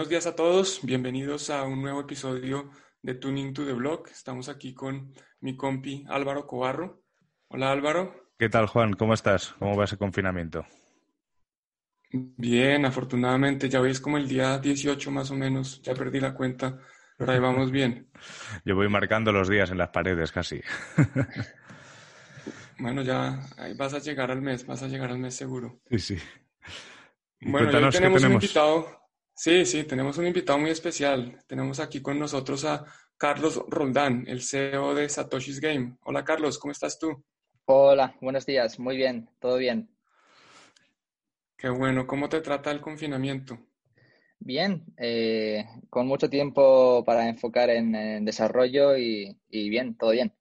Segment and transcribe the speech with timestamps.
[0.00, 2.70] Buenos días a todos, bienvenidos a un nuevo episodio
[3.02, 4.08] de Tuning to the Block.
[4.08, 7.02] Estamos aquí con mi compi Álvaro Cobarro.
[7.48, 8.30] Hola Álvaro.
[8.38, 8.94] ¿Qué tal Juan?
[8.94, 9.52] ¿Cómo estás?
[9.58, 10.64] ¿Cómo va ese confinamiento?
[12.10, 16.78] Bien, afortunadamente, ya veis como el día 18 más o menos, ya perdí la cuenta,
[17.18, 18.10] pero ahí vamos bien.
[18.64, 20.62] Yo voy marcando los días en las paredes casi.
[22.78, 25.82] bueno, ya ahí vas a llegar al mes, vas a llegar al mes seguro.
[25.90, 26.18] Sí, sí.
[27.42, 28.99] Bueno, hoy tenemos, tenemos un invitado
[29.42, 31.42] Sí, sí, tenemos un invitado muy especial.
[31.46, 32.84] Tenemos aquí con nosotros a
[33.16, 35.96] Carlos Roldán, el CEO de Satoshi's Game.
[36.02, 37.24] Hola Carlos, ¿cómo estás tú?
[37.64, 39.88] Hola, buenos días, muy bien, todo bien.
[41.56, 43.58] Qué bueno, ¿cómo te trata el confinamiento?
[44.40, 50.34] Bien, eh, con mucho tiempo para enfocar en, desarrollo y bien, todo bien.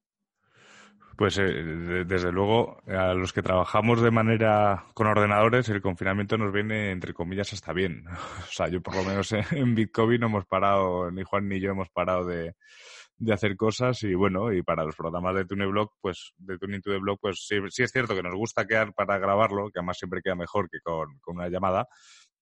[1.19, 1.51] Pues eh,
[2.07, 7.13] desde luego, a los que trabajamos de manera con ordenadores, el confinamiento nos viene, entre
[7.13, 8.05] comillas, hasta bien.
[8.47, 11.71] O sea, yo por lo menos en Bitcoin no hemos parado, ni Juan ni yo
[11.71, 12.55] hemos parado de,
[13.33, 16.99] hacer cosas y bueno, y para los programas de TuneBlock, pues de Tuning to the
[16.99, 20.21] Block, pues sí, sí, es cierto que nos gusta quedar para grabarlo, que además siempre
[20.23, 21.85] queda mejor que con, con una llamada,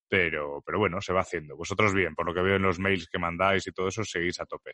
[0.08, 1.58] pero, pero bueno, se va haciendo.
[1.58, 4.40] Vosotros bien, por lo que veo en los mails que mandáis y todo eso, seguís
[4.40, 4.74] a tope.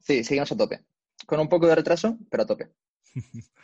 [0.00, 0.80] Sí, seguimos a tope
[1.26, 2.70] con un poco de retraso, pero a tope.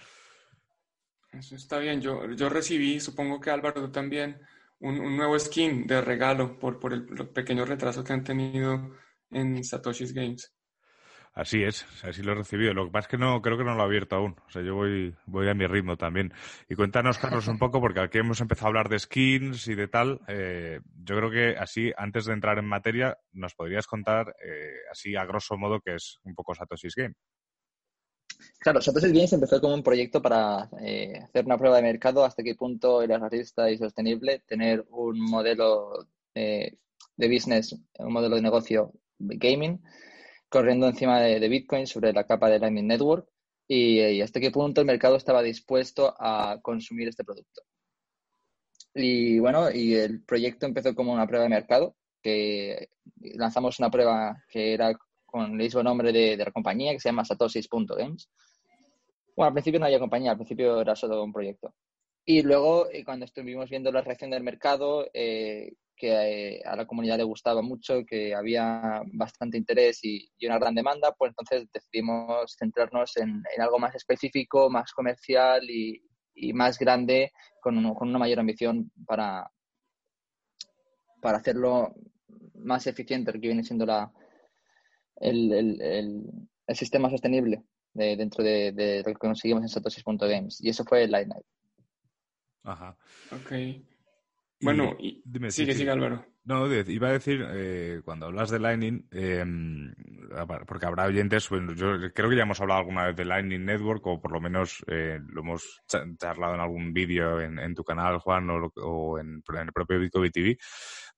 [1.33, 2.00] Eso está bien.
[2.00, 4.41] Yo, yo recibí, supongo que Álvaro también,
[4.80, 8.91] un, nuevo skin de regalo por, por el, pequeño retraso que han tenido
[9.31, 10.53] en Satoshi's Games.
[11.32, 12.75] Así es, así lo he recibido.
[12.75, 14.34] Lo que pasa es que no, creo que no lo he abierto aún.
[14.47, 16.32] O sea, yo voy, voy a mi ritmo también.
[16.69, 19.87] Y cuéntanos, Carlos, un poco, porque aquí hemos empezado a hablar de skins y de
[19.87, 20.20] tal.
[20.26, 25.15] Eh, yo creo que así, antes de entrar en materia, nos podrías contar, eh, así
[25.15, 27.15] a grosso modo, qué es un poco Satoshi's Game.
[28.58, 32.42] Claro, Satoshi Games empezó como un proyecto para eh, hacer una prueba de mercado hasta
[32.42, 36.76] qué punto era realista y sostenible tener un modelo eh,
[37.16, 39.80] de business, un modelo de negocio gaming,
[40.48, 43.28] corriendo encima de, Bitcoin sobre la capa de Lightning Network
[43.68, 47.62] y, hasta qué punto el mercado estaba dispuesto a consumir este producto.
[48.94, 52.88] Y bueno, y el proyecto empezó como una prueba de mercado, que
[53.20, 54.98] lanzamos una prueba que era
[55.30, 58.28] con el mismo nombre de, la compañía, que se llama satosis.games.
[59.36, 61.74] Bueno, al principio no había compañía, al principio era solo un proyecto.
[62.24, 66.86] Y luego, eh, cuando estuvimos viendo la reacción del mercado, eh, que eh, a la
[66.86, 72.54] comunidad le gustaba mucho, que había bastante interés y, una gran demanda, pues entonces decidimos
[72.58, 76.02] centrarnos en, algo más específico, más comercial y,
[76.54, 79.50] más grande, con, con, una mayor ambición para,
[81.20, 81.94] para hacerlo
[82.54, 84.10] más eficiente, que viene siendo la,
[85.20, 85.82] el, el,
[86.66, 87.62] el, sistema sostenible
[87.94, 90.60] de, dentro de, de, lo que conseguimos en Satoshi.games.
[90.62, 91.42] Y eso fue el Lightning.
[92.64, 92.97] Ajá.
[93.32, 93.53] Ok.
[94.62, 96.25] Bueno, y, dime, sigue, sigue, Álvaro.
[96.44, 99.44] No, iba a decir, eh, cuando hablas de Lightning, eh,
[100.66, 104.06] porque habrá oyentes, bueno, yo creo que ya hemos hablado alguna vez de Lightning Network,
[104.06, 105.82] o por lo menos eh, lo hemos
[106.19, 110.32] charlado en algún vídeo en, en, tu canal, Juan, o, en, en, el propio Bitcoin
[110.32, 110.58] TV.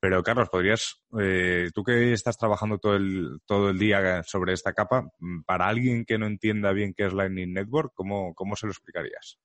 [0.03, 4.73] Pero Carlos, podrías, eh, tú que estás trabajando todo el, todo el día sobre esta
[4.73, 8.67] capa, mm, para alguien que no entienda bien qué es Lightning Network, ¿cómo, cómo se
[8.67, 9.39] lo explicarías?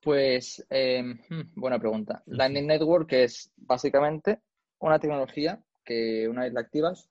[0.00, 2.22] Pues, hmm, buena pregunta.
[2.24, 4.40] Lightning Network es básicamente
[4.78, 7.10] una tecnología que una vez la activas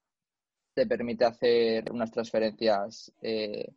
[0.74, 3.76] te permite hacer unas transferencias eh,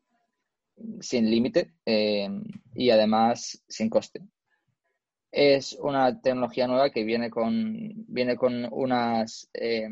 [1.01, 2.43] sin límite em,
[2.73, 4.23] y además sin coste
[5.33, 9.89] es una tecnología nueva que viene con, viene con unas eh,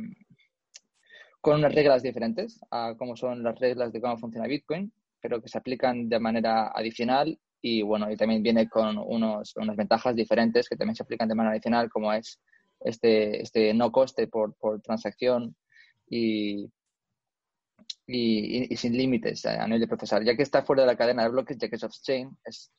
[1.40, 5.48] con unas reglas diferentes a cómo son las reglas de cómo funciona Bitcoin, pero que
[5.48, 10.68] se aplican de manera adicional y bueno, y también viene con unos, unas ventajas diferentes
[10.68, 12.40] que también se aplican de manera adicional, como es
[12.80, 15.56] este, este no coste por, por transacción
[16.08, 16.70] y,
[18.06, 20.24] y, sin límites a nivel de procesar.
[20.24, 22.70] Ya que está fuera de la cadena de bloques, ya que es off-chain, es,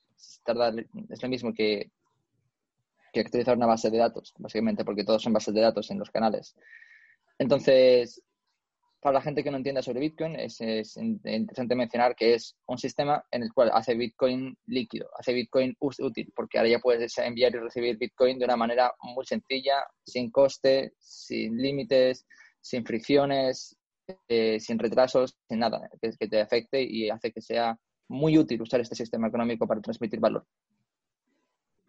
[1.09, 1.91] es lo mismo que
[3.11, 6.09] que utilizar una base de datos, básicamente, porque todos son bases de datos en los
[6.09, 6.55] canales.
[7.37, 8.21] Entonces,
[9.01, 10.59] para la gente que no entienda sobre Bitcoin, es,
[10.97, 16.33] interesante mencionar que es un sistema en el cual hace Bitcoin líquido, hace Bitcoin útil,
[16.35, 20.93] porque ahora ya puedes enviar y recibir Bitcoin de una manera muy sencilla, sin coste,
[20.99, 22.25] sin límites,
[22.59, 23.77] sin fricciones,
[24.27, 27.77] eh, sin retrasos, sin nada que te afecte y hace que sea
[28.09, 30.45] muy útil usar este sistema económico para transmitir valor.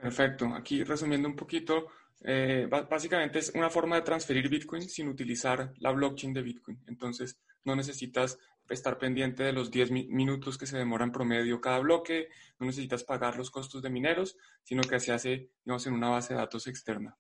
[0.01, 0.47] Perfecto.
[0.55, 1.89] Aquí resumiendo un poquito,
[2.23, 6.83] eh, básicamente es una forma de transferir Bitcoin sin utilizar la blockchain de Bitcoin.
[6.87, 8.39] Entonces, no necesitas
[8.69, 13.37] estar pendiente de los 10 minutos que se demoran promedio cada bloque, no necesitas pagar
[13.37, 17.19] los costos de mineros, sino que se hace, digamos, en una base de datos externa.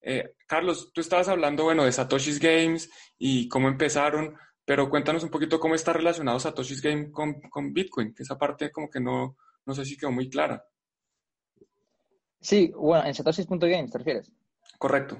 [0.00, 5.30] Eh, Carlos, tú estabas hablando, bueno, de Satoshi's Games y cómo empezaron, pero cuéntanos un
[5.30, 9.36] poquito cómo está relacionado Satoshi's Game con, con Bitcoin, que esa parte como que no,
[9.66, 10.64] no sé si quedó muy clara.
[12.44, 14.30] Sí, bueno, en satoshis.games te refieres.
[14.76, 15.16] Correcto.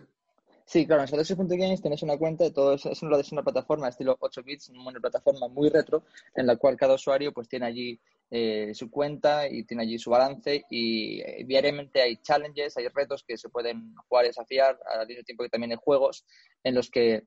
[0.66, 4.14] Sí, claro, en satoshis.games tienes una cuenta, de todo es, una, es una plataforma estilo
[4.20, 6.04] 8 bits, una plataforma muy retro,
[6.34, 7.98] en la cual cada usuario pues tiene allí
[8.30, 13.24] eh, su cuenta y tiene allí su balance y eh, diariamente hay challenges, hay retos
[13.26, 16.26] que se pueden jugar y desafiar, al mismo tiempo que también hay juegos
[16.62, 17.22] en los que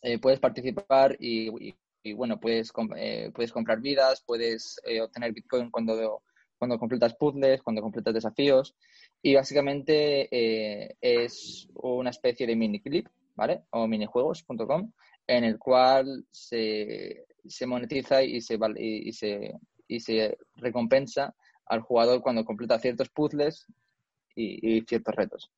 [0.00, 1.74] eh, puedes participar y,
[2.14, 2.72] bueno, puedes,
[3.34, 6.22] puedes comprar vidas, puedes obtener Bitcoin cuando
[6.58, 8.74] cuando completas puzzles, cuando completas desafíos.
[9.22, 13.62] Y básicamente eh, es una especie de mini clip, ¿vale?
[13.70, 14.92] O minijuegos.com,
[15.26, 19.54] en el cual se, se monetiza y se, y, se,
[19.88, 21.34] y se recompensa
[21.66, 23.66] al jugador cuando completa ciertos puzzles
[24.36, 25.50] y ciertos retos.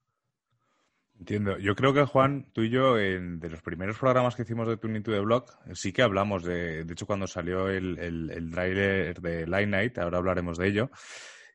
[1.19, 1.57] Entiendo.
[1.59, 4.77] Yo creo que, Juan, tú y yo, en, de los primeros programas que hicimos de
[4.77, 9.21] Tuning to the Block, sí que hablamos de, de hecho, cuando salió el, el, trailer
[9.21, 10.91] de Light Night, ahora hablaremos de ello,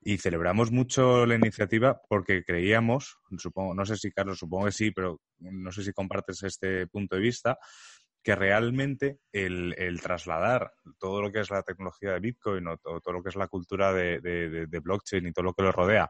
[0.01, 4.89] y celebramos mucho la iniciativa porque creíamos, supongo, no sé si Carlos, supongo que sí,
[4.91, 7.59] pero no sé si compartes este punto de vista,
[8.23, 12.99] que realmente el, el trasladar todo lo que es la tecnología de Bitcoin o todo,
[12.99, 15.71] todo lo que es la cultura de, de, de blockchain y todo lo que lo
[15.71, 16.09] rodea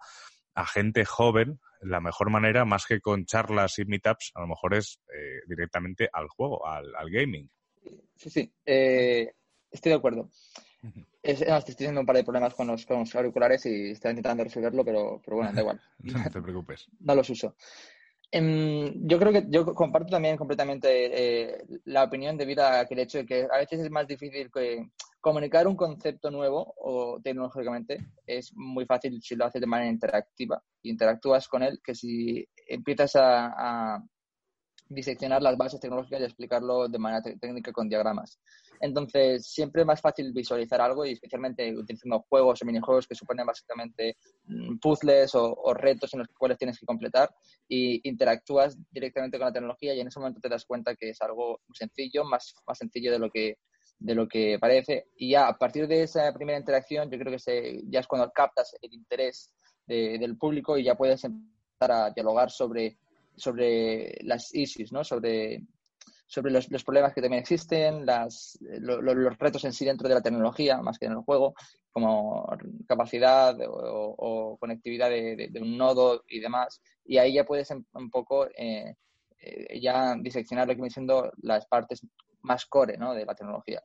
[0.54, 4.76] a gente joven, la mejor manera, más que con charlas y meetups, a lo mejor
[4.76, 7.50] es eh, directamente al juego, al, gaming.
[8.16, 9.34] Sí, sí, eh,
[9.72, 10.30] estoy de acuerdo.
[11.24, 15.38] estoy teniendo un par de problemas con los, auriculares y estoy intentando resolverlo, pero, pero
[15.38, 15.82] bueno, da igual.
[16.00, 16.88] no te preocupes.
[17.00, 17.56] no los uso.
[18.34, 23.02] Em, yo creo que yo comparto también completamente eh, la opinión debido a que el
[23.02, 24.90] hecho de que a veces es más difícil que
[25.22, 30.62] comunicar un concepto nuevo o tecnológicamente es muy fácil si lo haces de manera interactiva
[30.82, 34.04] y interactúas con él que si empiezas a,
[34.94, 38.42] diseccionar las bases tecnológicas y explicarlo de manera técnica con diagramas.
[38.82, 43.46] Entonces, siempre es más fácil visualizar algo y especialmente utilizando juegos o minijuegos que suponen
[43.46, 47.34] básicamente mm, puzzles o, retos en los cuales tienes que completar
[47.70, 51.22] y interactúas directamente con la tecnología y en ese momento te das cuenta que es
[51.22, 53.60] algo sencillo, más, más sencillo de lo que
[54.02, 57.40] de lo que parece y ya a partir de esa primera interacción yo creo que
[57.40, 59.52] se, ya es cuando captas el interés
[59.88, 62.98] del público y ya puedes empezar a dialogar sobre
[63.36, 65.04] sobre las issues, ¿no?
[65.04, 65.64] Sobre,
[66.28, 70.82] sobre los, problemas que también existen, las, los retos en sí dentro de la tecnología,
[70.82, 71.56] más que en el juego,
[71.92, 72.48] como
[72.88, 76.82] capacidad o, conectividad de, un nodo y demás.
[77.04, 78.96] Y ahí ya puedes un poco eh,
[79.40, 82.02] eh, ya diseccionar lo que vienen siendo las partes
[82.42, 83.14] más core ¿no?
[83.14, 83.82] de la tecnología.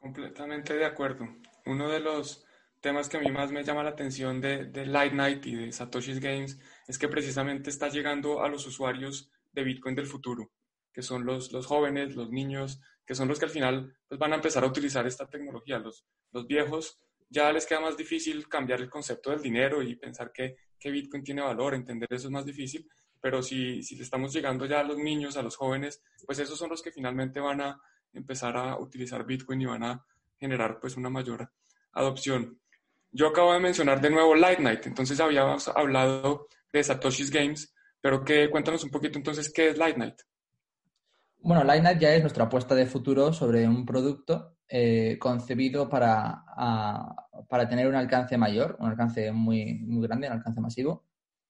[0.00, 1.26] Completamente de acuerdo.
[1.64, 2.44] Uno de los
[2.80, 5.72] temas que a mí más me llama la atención de, de Light Night y de
[5.72, 10.52] Satoshi's Games es que precisamente está llegando a los usuarios de Bitcoin del futuro,
[10.92, 14.32] que son los, los jóvenes, los niños, que son los que al final pues, van
[14.32, 15.78] a empezar a utilizar esta tecnología.
[15.78, 20.30] Los, los viejos ya les queda más difícil cambiar el concepto del dinero y pensar
[20.32, 22.88] que, que Bitcoin tiene valor, entender eso es más difícil,
[23.20, 26.58] pero si, si le estamos llegando ya a los niños, a los jóvenes, pues esos
[26.58, 27.80] son los que finalmente van a
[28.12, 30.04] empezar a utilizar Bitcoin y van a
[30.38, 31.50] generar pues una mayor
[31.92, 32.60] adopción.
[33.10, 38.24] Yo acabo de mencionar de nuevo Light Night, entonces habíamos hablado de Satoshi's Games, pero
[38.24, 40.16] que, cuéntanos un poquito entonces qué es Light Night.
[41.38, 46.42] Bueno, Light Night ya es nuestra apuesta de futuro sobre un producto eh, concebido para,
[47.48, 51.04] para tener un alcance mayor, un alcance muy, muy grande, un alcance masivo,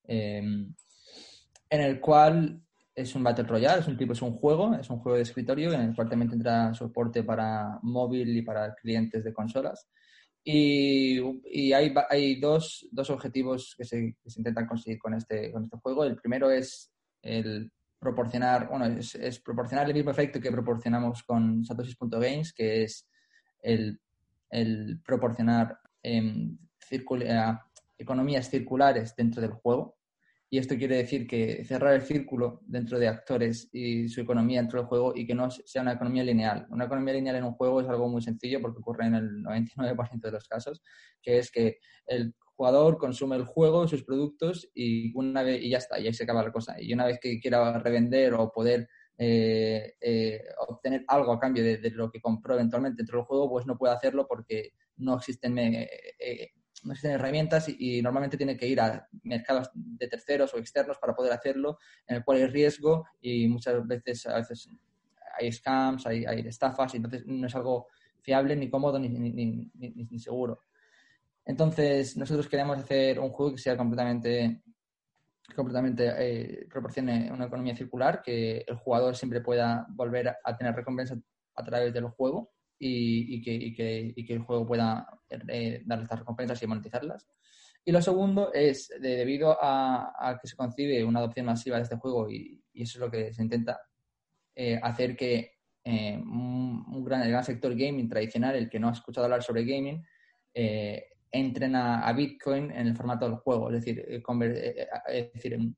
[0.04, 0.74] em,
[1.70, 2.62] en el cual
[2.96, 5.70] es un Battle Royale, es un tipo, es un juego, es un juego de escritorio
[5.72, 9.86] en el cual también tendrá soporte para móvil y para clientes de consolas.
[10.42, 15.52] Y, y hay, hay dos, dos, objetivos que se, que se, intentan conseguir con este,
[15.52, 16.04] con este juego.
[16.04, 21.64] El primero es el proporcionar, bueno, es, es proporcionar el mismo efecto que proporcionamos con
[21.64, 23.06] Satoshi.games, que es
[23.60, 24.00] el,
[24.48, 26.56] el proporcionar eh,
[27.98, 29.95] economías circulares dentro del juego.
[30.48, 34.78] Y esto quiere decir que cerrar el círculo dentro de actores y su economía dentro
[34.78, 36.66] del juego y que no sea una economía lineal.
[36.70, 40.20] Una economía lineal en un juego es algo muy sencillo porque ocurre en el 99%
[40.20, 40.82] de los casos,
[41.20, 45.78] que es que el jugador consume el juego, sus productos y una vez y ya
[45.78, 46.80] está, y ahí se acaba la cosa.
[46.80, 48.88] Y una vez que quiera revender o poder
[49.18, 53.66] eh, eh, obtener algo a cambio de, lo que compró eventualmente dentro del juego, pues
[53.66, 56.50] no puede hacerlo porque no existen eh,
[56.86, 61.14] no existen herramientas y, normalmente tiene que ir a mercados de terceros o externos para
[61.14, 64.70] poder hacerlo, en el cual hay riesgo y muchas veces, a veces
[65.38, 67.88] hay scams, hay, estafas y entonces no es algo
[68.20, 70.62] fiable, ni cómodo, ni, ni, ni, seguro.
[71.44, 74.62] Entonces, nosotros queremos hacer un juego que sea completamente,
[75.54, 81.16] completamente eh, proporcione una economía circular, que el jugador siempre pueda volver a tener recompensa
[81.54, 87.26] a través del juego y, que, el juego pueda eh, dar estas recompensas y monetizarlas.
[87.84, 92.28] Y lo segundo es, debido a, que se concibe una adopción masiva de este juego
[92.30, 93.80] y, eso es lo que se intenta,
[94.54, 95.52] eh, hacer que
[95.84, 99.64] eh, un, gran, el gran sector gaming tradicional, el que no ha escuchado hablar sobre
[99.64, 100.04] gaming,
[101.30, 103.70] entren a, Bitcoin en el formato del juego.
[103.70, 104.04] Es decir,
[105.08, 105.74] es decir em,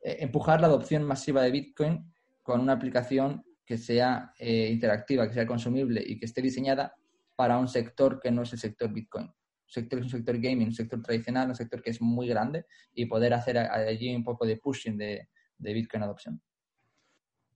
[0.00, 2.12] empujar la adopción masiva de Bitcoin
[2.42, 6.94] con una aplicación que sea eh, interactiva, que sea consumible y que esté diseñada
[7.36, 9.26] para un sector que no es el sector Bitcoin.
[9.26, 9.32] Un
[9.66, 13.06] sector es un sector gaming, un sector tradicional, un sector que es muy grande y
[13.06, 16.40] poder hacer allí un poco de pushing de, Bitcoin adopción.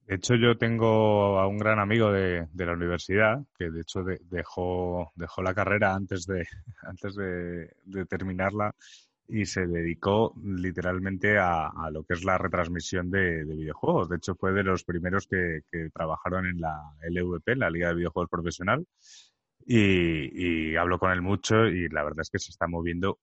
[0.06, 5.12] De hecho, yo tengo a un gran amigo de, la universidad que, de hecho, dejó,
[5.14, 6.46] dejó la carrera antes de,
[6.82, 8.74] antes de terminarla
[9.28, 14.08] y se dedicó literalmente a, lo que es la retransmisión de, videojuegos.
[14.08, 15.60] De hecho, fue de los primeros que,
[15.92, 18.86] trabajaron en la LVP, la Liga de Videojuegos Profesional.
[19.66, 23.18] Y, hablo con él mucho y la verdad es que se está moviendo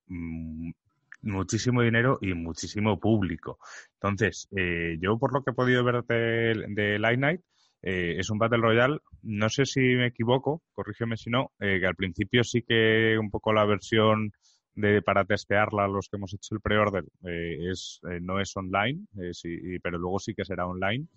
[1.21, 3.59] muchísimo dinero y muchísimo público.
[3.93, 7.41] Entonces, eh, yo por lo que he podido ver de, de Light Night,
[7.81, 11.87] eh, es un Battle Royale, no sé si me equivoco, corrígeme si no, eh, que
[11.87, 14.31] al principio sí que un poco la versión
[14.75, 19.05] de, para testearla los que hemos hecho el pre-order eh, es, eh, no es online,
[19.17, 21.07] eh, pero luego sí que será online.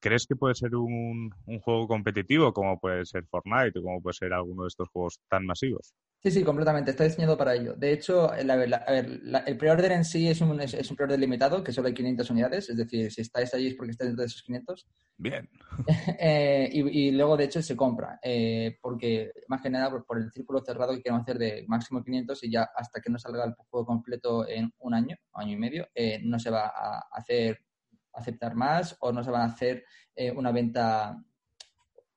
[0.00, 4.14] ¿Crees que puede ser un, un, juego competitivo como puede ser Fortnite o como puede
[4.14, 5.94] ser alguno de estos juegos tan masivos?
[6.22, 6.90] Sí, sí, completamente.
[6.90, 7.74] Está diseñado para ello.
[7.74, 11.88] De hecho, el, el pre-order en sí es un, es, un pre-order limitado, que solo
[11.88, 12.68] hay 500 unidades.
[12.68, 14.86] Es decir, si estáis allí es porque estáis dentro de esos 500.
[15.16, 15.48] Bien.
[16.22, 18.18] Eh, y, luego, de hecho, se compra.
[18.22, 22.44] Eh, porque, más que nada, por, el círculo cerrado que queremos hacer de máximo 500
[22.44, 25.88] y ya hasta que no salga el juego completo en un año, año y medio,
[25.94, 27.60] eh, no se va a hacer
[28.12, 29.84] aceptar más o no se van a hacer
[30.36, 31.16] una venta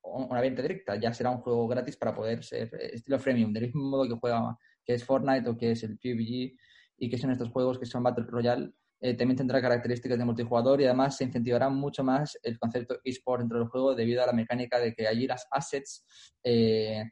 [0.04, 3.64] una venta directa, ya será un juego gratis para poder ser eh, estilo freemium, del
[3.64, 6.56] mismo modo que juega, que es Fortnite o que es el PUBG
[6.98, 10.80] y que son estos juegos que son Battle Royale, eh, también tendrá características de multijugador
[10.80, 14.32] y además se incentivará mucho más el concepto eSport dentro del juego debido a la
[14.32, 16.04] mecánica de que allí las assets
[16.42, 17.04] eh,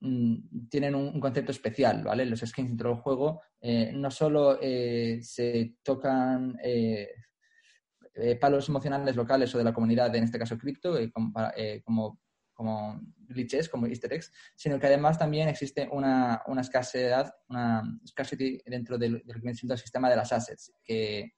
[0.00, 2.24] mm, tienen un, concepto especial, ¿vale?
[2.26, 3.40] Los skins dentro del juego
[3.94, 6.56] no solo se tocan
[8.40, 10.96] palos emocionales locales o de la comunidad, en este caso cripto,
[11.84, 12.18] como
[12.56, 18.58] como glitches, como easter eggs, sino que además también existe una, una escasez, una scarcity
[18.64, 21.34] dentro del, del, sistema de las assets, que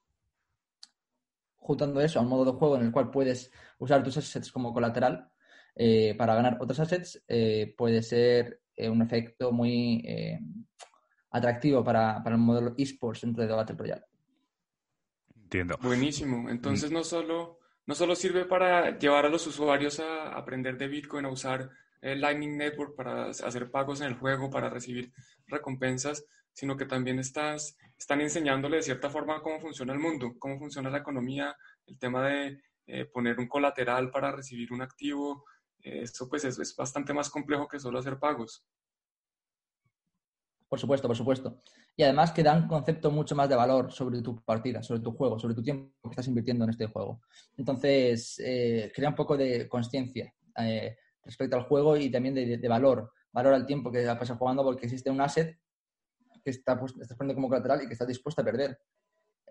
[1.57, 4.73] juntando eso a un modo de juego en el cual puedes usar tus assets como
[4.73, 5.29] colateral
[5.75, 10.07] eh, para ganar otros assets, eh, puede ser eh, un efecto muy
[11.31, 14.05] atractivo para, para, el modelo esports dentro de Battle Royale.
[15.49, 15.79] Entiendo.
[15.81, 16.51] Buenísimo.
[16.51, 21.25] Entonces no solo no solo sirve para llevar a los usuarios a aprender de Bitcoin,
[21.25, 21.71] a usar
[22.03, 25.11] el Lightning Network para hacer pagos en el juego, para recibir
[25.47, 30.59] recompensas, sino que también estás, están enseñándole de cierta forma cómo funciona el mundo, cómo
[30.59, 35.47] funciona la economía, el tema de eh, poner un colateral para recibir un activo.
[35.81, 38.67] Eh, eso pues es, es bastante más complejo que solo hacer pagos.
[40.69, 41.63] Por supuesto, por supuesto.
[41.97, 45.13] Y además que da un concepto mucho más de valor sobre tu partida, sobre tu
[45.13, 47.23] juego, sobre tu tiempo que estás invirtiendo en este juego.
[47.57, 53.13] Entonces, eh, crea un poco de conciencia eh, respecto al juego y también de, valor.
[53.33, 55.59] Valor al tiempo que pasas jugando porque existe un asset
[56.45, 58.79] que está, pues, estás poniendo como colateral y que estás dispuesto a perder.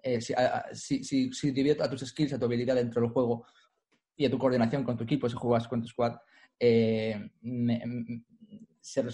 [0.03, 1.31] Eh, si, a, si, si,
[1.79, 3.47] a tus skills, a tu habilidad dentro del juego
[4.15, 6.15] y a tu coordinación con tu equipo, si juegas con tu squad,
[6.59, 7.31] se,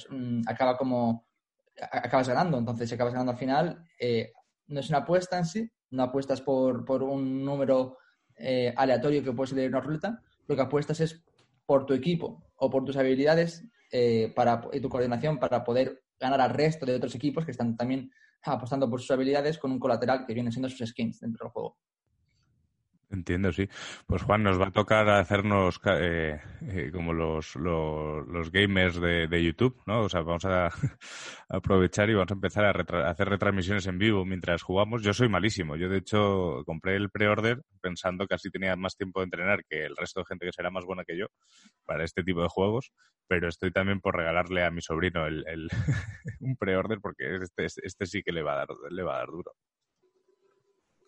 [0.09, 1.32] mm, acaba como
[1.79, 2.57] acabas ganando.
[2.57, 4.31] Entonces, si acabas ganando al final, eh,
[4.67, 7.97] no es una apuesta en sí, no apuestas por, por un número
[8.35, 11.23] eh, aleatorio que puede de una ruleta, lo que apuestas es
[11.65, 16.41] por tu equipo o por tus habilidades eh, para, y tu coordinación para poder ganar
[16.41, 18.11] al resto de otros equipos que están también
[18.41, 21.77] apostando por sus habilidades con un colateral que viene siendo sus skins dentro del juego.
[23.13, 23.69] Entiendo, sí.
[24.07, 29.43] Pues Juan, nos va a tocar hacernos eh, eh, como los, los, gamers de, de,
[29.43, 30.01] YouTube, ¿no?
[30.01, 30.69] O sea, vamos a,
[31.49, 35.03] aprovechar y vamos a empezar a, hacer retransmisiones en vivo mientras jugamos.
[35.03, 35.75] Yo soy malísimo.
[35.75, 39.85] Yo, de hecho, compré el pre-order pensando que así tenía más tiempo de entrenar que
[39.85, 41.27] el resto de gente que será más buena que yo
[41.85, 42.91] para este tipo de juegos,
[43.27, 45.69] pero estoy también por regalarle a mi sobrino el, el
[46.39, 49.27] un pre-order porque este, este sí que le va a dar, le va a dar
[49.27, 49.53] duro.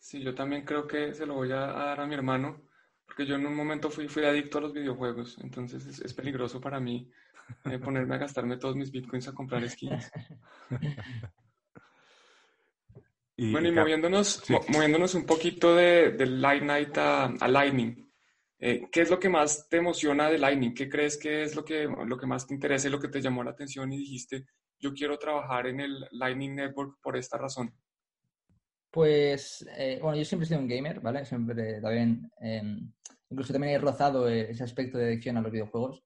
[0.06, 2.62] Sí, yo también creo que se lo voy a, dar a mi hermano,
[3.08, 6.80] porque yo en un momento fui, fui adicto a los videojuegos, entonces es, peligroso para
[6.80, 7.10] mí
[7.66, 10.12] eh, ponerme a gastarme todos mis bitcoins a comprar skins.
[13.36, 18.08] bueno, y moviéndonos, moviéndonos un poquito de, de Night a, Lightning.
[18.60, 20.76] Eh, ¿Qué es lo que más te emociona de Lightning?
[20.76, 23.22] ¿Qué crees que es lo que, lo que más te interesa y lo que te
[23.22, 24.46] llamó la atención y dijiste,
[24.78, 27.74] yo quiero trabajar en el Lightning Network por esta razón?
[28.96, 31.26] Pues, eh, bueno, yo siempre he sido un gamer, ¿vale?
[31.26, 32.94] Siempre también, em,
[33.30, 36.02] incluso también he rozado eh, ese aspecto de adicción a los videojuegos.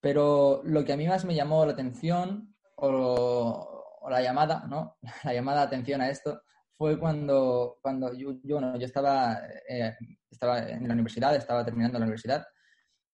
[0.00, 4.98] Pero lo que a mí más me llamó la atención, o, la llamada, ¿no?
[5.24, 6.42] La llamada de atención a esto,
[6.78, 9.96] fue cuando, cuando yo, yo, yo estaba, eh,
[10.30, 12.46] estaba en la universidad, estaba terminando la universidad,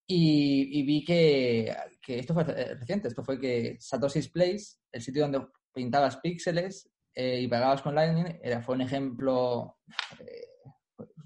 [0.07, 5.47] y, vi que, que, esto fue reciente, esto fue que Satoshi's Place, el sitio donde
[5.73, 9.77] pintabas píxeles, eh, y pagabas con Lightning, era, fue un ejemplo,
[10.21, 10.47] eh,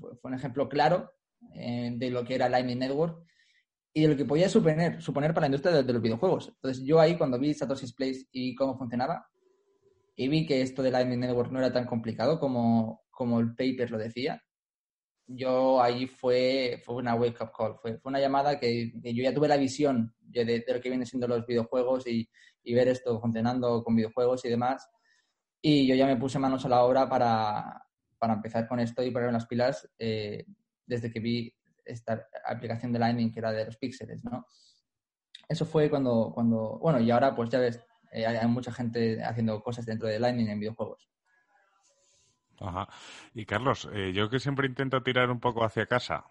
[0.01, 1.13] fue, un ejemplo claro
[1.55, 3.25] eh, de lo que era Lightning Network
[3.93, 6.49] y de lo que podía suponer, suponer para la industria de, los videojuegos.
[6.49, 9.29] Entonces yo ahí cuando vi Satoshi's Place y cómo funcionaba
[10.17, 13.91] y vi que esto de Lightning Network no era tan complicado como, como el paper
[13.91, 14.43] lo decía,
[15.29, 19.35] yo ahí fue, fue una wake up call, fue, fue una llamada que, yo ya
[19.35, 22.29] tuve la visión de, de, lo que vienen siendo los videojuegos y,
[22.63, 24.89] y, ver esto funcionando con videojuegos y demás.
[25.61, 27.87] Y yo ya me puse manos a la obra para,
[28.19, 30.47] para empezar con esto y ponerme las pilas eh,
[30.85, 34.47] desde que vi esta aplicación de Lightning que era de los píxeles, ¿no?
[35.49, 39.63] Eso fue cuando, cuando, bueno, y ahora pues ya ves, eh, hay mucha gente haciendo
[39.63, 41.09] cosas dentro de Lightning en videojuegos.
[42.59, 42.89] Ajá.
[43.35, 46.25] Y Carlos, eh, yo que siempre intento tirar un poco hacia casa,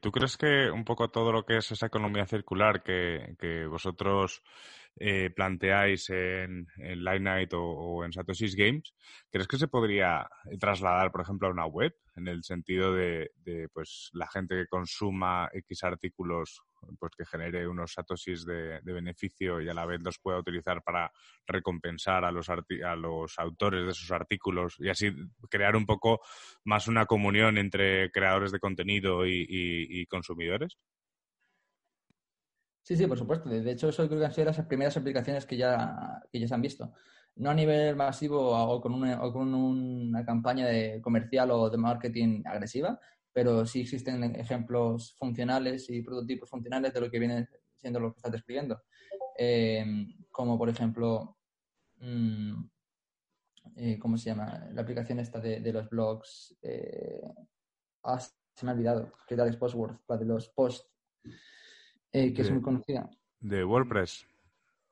[0.00, 4.42] ¿tú crees que un poco todo lo que es esa economía circular que, que vosotros
[4.98, 8.94] eh, planteáis en, en Night o, en Satoshi's Games,
[9.30, 10.26] ¿crees que se podría
[10.58, 11.94] trasladar, por ejemplo, a una web?
[12.14, 13.30] En el sentido de,
[13.74, 16.62] pues, la gente que consuma X artículos,
[16.98, 21.12] pues que genere unos Satoshis de, beneficio y a la vez los pueda utilizar para
[21.46, 22.48] recompensar a los
[23.38, 25.12] autores de esos artículos y así
[25.50, 26.20] crear un poco
[26.64, 30.78] más una comunión entre creadores de contenido y consumidores?
[32.86, 33.48] Sí, sí, por supuesto.
[33.48, 36.54] De hecho, eso creo que han sido las primeras aplicaciones que ya, que ya se
[36.54, 36.92] han visto.
[37.34, 41.78] No a nivel masivo o con una, o con una campaña de comercial o de
[41.78, 43.00] marketing agresiva,
[43.32, 48.18] pero sí existen ejemplos funcionales y prototipos funcionales de lo que viene siendo lo que
[48.18, 48.80] estás describiendo.
[49.36, 51.38] Em, como, por ejemplo,
[51.98, 52.54] mm,
[53.78, 54.68] eh, ¿cómo se llama?
[54.72, 56.56] La aplicación esta de, los blogs.
[56.62, 57.20] Eh,
[58.04, 60.88] ah, se me ha olvidado, que era de Postworth, la de los posts
[62.16, 63.10] eh, que es muy conocida.
[63.40, 64.26] ¿De WordPress?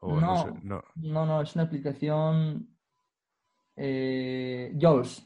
[0.03, 0.61] no,
[0.97, 2.69] no, no, es una aplicación
[3.75, 5.25] eh, Jols,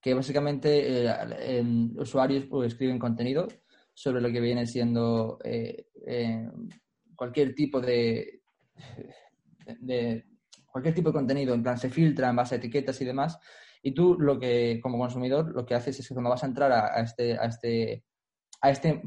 [0.00, 1.64] que básicamente eh,
[1.96, 3.48] usuarios pues, escriben contenido
[3.92, 5.86] sobre lo que viene siendo eh,
[7.16, 8.42] cualquier tipo de,
[9.80, 10.24] de,
[10.66, 13.40] cualquier tipo de contenido, en plan se filtra en base a etiquetas y demás,
[13.82, 16.70] y tú lo que como consumidor lo que haces es que cuando vas a entrar
[16.70, 18.04] a, a este a este
[18.60, 19.02] a este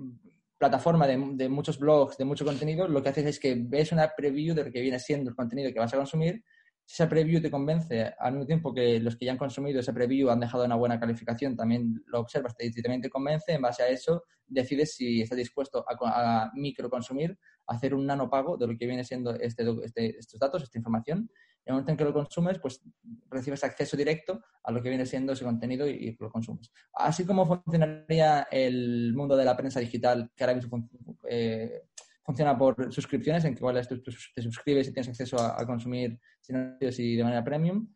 [0.60, 4.12] plataforma de, de, muchos blogs, de mucho contenido, lo que haces es que ves una
[4.16, 6.44] preview de lo que viene siendo el contenido que vas a consumir.
[6.90, 9.94] Si esa preview te convence, al mismo tiempo que los que ya han consumido ese
[9.94, 13.84] preview han dejado una buena calificación, también lo observas y también te convence, en base
[13.84, 18.76] a eso decides si estás dispuesto a, a microconsumir, a hacer un nanopago de lo
[18.76, 21.30] que viene siendo este, este, estos datos, esta información,
[21.66, 22.82] el momento en que lo consumes, pues
[23.30, 26.72] recibes acceso directo a lo que viene siendo ese contenido y, lo consumes.
[26.94, 30.90] Así como funcionaría el mundo de la prensa digital, que ahora mismo
[31.30, 31.84] eh,
[32.24, 37.16] funciona por suscripciones, en que igual tú, te suscribes y tienes acceso a, consumir y
[37.16, 37.88] de manera premium,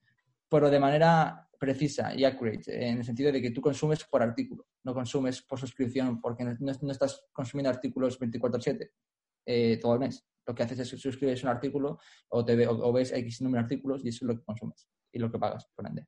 [0.50, 4.68] pero de manera precisa y accurate, en el sentido de que tú consumes por artículo,
[4.84, 8.92] no consumes por suscripción, porque no, estás consumiendo artículos 24/7
[9.46, 13.12] eh, todo el mes lo que haces es suscribes un artículo o, te o, ves
[13.12, 15.88] X número de artículos y eso es lo que consumes y lo que pagas, por
[15.88, 16.08] ende.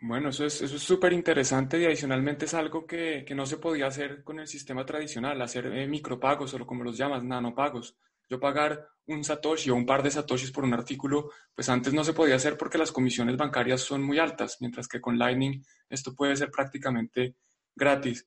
[0.00, 3.58] Bueno, eso es eso es súper interesante y adicionalmente es algo que, que, no se
[3.58, 7.96] podía hacer con el sistema tradicional, hacer eh, micropagos o como los llamas, nanopagos.
[8.28, 12.02] yo pagar un satoshi o un par de satoshis por un artículo, pues antes no
[12.02, 16.14] se podía hacer porque las comisiones bancarias son muy altas, mientras que con Lightning esto
[16.14, 17.36] puede ser prácticamente
[17.76, 18.26] gratis.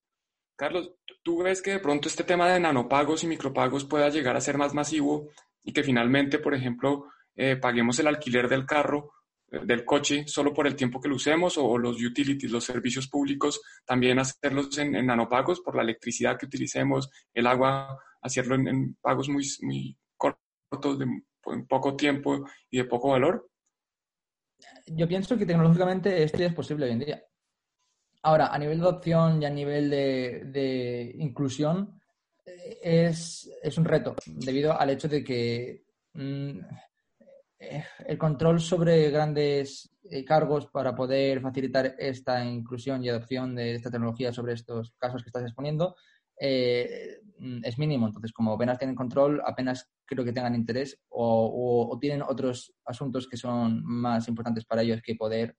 [0.55, 4.41] Carlos, ¿tú ves que de pronto este tema de nanopagos y micropagos pueda llegar a
[4.41, 5.29] ser más masivo
[5.63, 9.11] y que finalmente, por ejemplo, eh, paguemos el alquiler del carro,
[9.61, 13.61] del coche, solo por el tiempo que lo usemos o, los utilities, los servicios públicos,
[13.85, 19.45] también hacerlos en, nanopagos por la electricidad que utilicemos, el agua, hacerlo en, pagos muy,
[19.61, 21.05] muy cortos, de
[21.47, 23.49] en poco tiempo y de poco valor?
[24.87, 27.23] Yo pienso que tecnológicamente esto ya es posible hoy en día.
[28.21, 31.99] Ahora, a nivel de adopción y a nivel de, inclusión,
[32.45, 36.59] eh, es, es, un reto, debido al hecho de que mm,
[38.05, 43.91] el control sobre grandes eh, cargos para poder facilitar esta inclusión y adopción de esta
[43.91, 45.95] tecnología sobre estos casos que estás exponiendo
[46.39, 48.07] mm, es mínimo.
[48.07, 53.37] Entonces, como apenas tienen control, apenas creo que tengan interés o tienen otros asuntos que
[53.37, 55.55] son más importantes para ellos que poder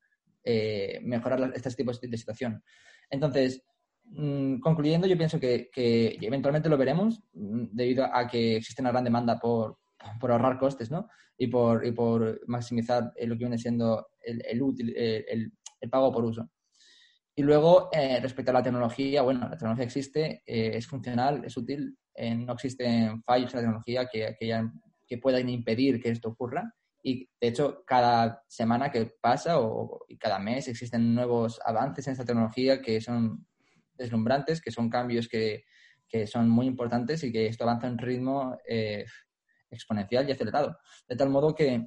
[0.47, 2.63] eh, mejorar estos tipos de, situación.
[3.09, 3.65] Entonces,
[4.05, 5.71] mm, concluyendo, yo pienso que,
[6.21, 9.79] eventualmente lo veremos mm, debido a que existe una gran demanda por,
[10.31, 11.09] ahorrar costes ¿no?
[11.37, 16.51] y, por, y por maximizar lo que viene siendo el, el, el, pago por uso.
[17.37, 21.57] Y luego, eh, respecto a la tecnología, bueno, la tecnología existe, eh, es funcional, es
[21.57, 24.37] útil, no existen fallos en la tecnología que,
[25.07, 26.73] que puedan impedir que esto ocurra.
[27.07, 32.25] Y de hecho, cada semana que pasa o, cada mes existen nuevos avances en esta
[32.25, 33.47] tecnología que son
[33.93, 35.65] deslumbrantes, que son cambios que,
[36.09, 39.05] que son muy importantes y que esto avanza en ritmo eh,
[39.75, 40.79] exponencial y acelerado.
[41.09, 41.87] De tal modo que,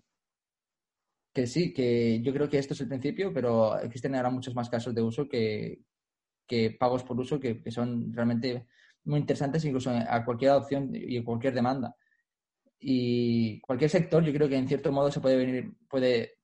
[1.33, 4.69] que sí, que yo creo que esto es el principio, pero existen ahora muchos más
[4.69, 5.81] casos de uso que,
[6.47, 8.67] que pagos por uso que, que son realmente
[9.03, 11.95] muy interesantes incluso a cualquier adopción y a cualquier demanda
[12.79, 16.39] y cualquier sector yo creo que en cierto modo se puede venir, puede,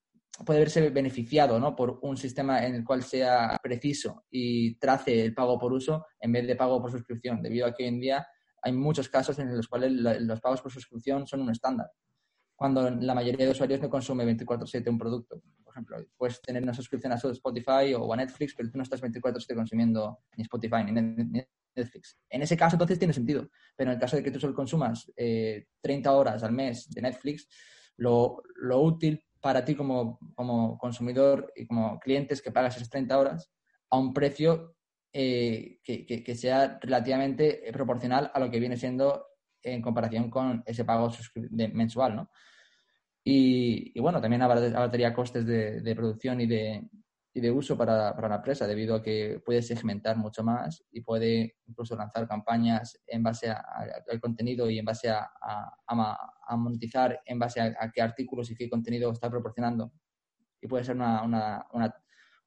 [0.46, 1.76] puede verse beneficiado ¿no?
[1.76, 6.32] por un sistema en el cual sea preciso y trace el pago por uso en
[6.32, 8.28] vez de pago por suscripción, debido a que hoy en día
[8.64, 11.92] hay muchos casos en los cuales los pagos por suscripción son un estándar,
[12.56, 15.42] cuando la mayoría de usuarios no consume 24/7 un producto.
[15.64, 19.02] Por ejemplo, puedes tener una suscripción a Spotify o a Netflix, pero tú no estás
[19.02, 20.92] 24/7 consumiendo ni Spotify ni
[21.76, 22.18] Netflix.
[22.30, 23.50] En ese caso, entonces tiene sentido.
[23.76, 27.02] Pero en el caso de que tú solo consumas 30 eh, horas al mes de
[27.02, 27.48] Netflix,
[27.98, 28.42] lo,
[28.80, 30.20] útil para ti como,
[30.80, 33.52] consumidor y como cliente es que pagas esas 30 horas
[33.90, 34.76] a un precio
[35.14, 39.28] eh, que, sea relativamente proporcional a lo que viene siendo
[39.62, 41.12] en comparación con ese pago
[41.74, 42.32] mensual, ¿no?
[43.24, 46.90] Y, bueno, también abarcaría costes de producción y de,
[47.36, 51.02] y de uso para, para, la empresa, debido a que puede segmentar mucho más y
[51.02, 57.40] puede incluso lanzar campañas en base al contenido y en base a, a, monetizar en
[57.40, 59.92] base a, qué artículos y qué contenido está proporcionando.
[60.62, 61.94] Y puede ser una, una, una,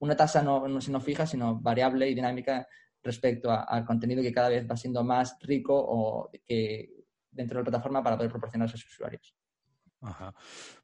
[0.00, 2.66] una tasa no, no, no, fija, sino variable y dinámica
[3.02, 6.90] respecto al contenido que cada vez va siendo más rico o que
[7.30, 9.34] dentro de la plataforma para poder proporcionar a sus usuarios.
[10.00, 10.34] Ajá.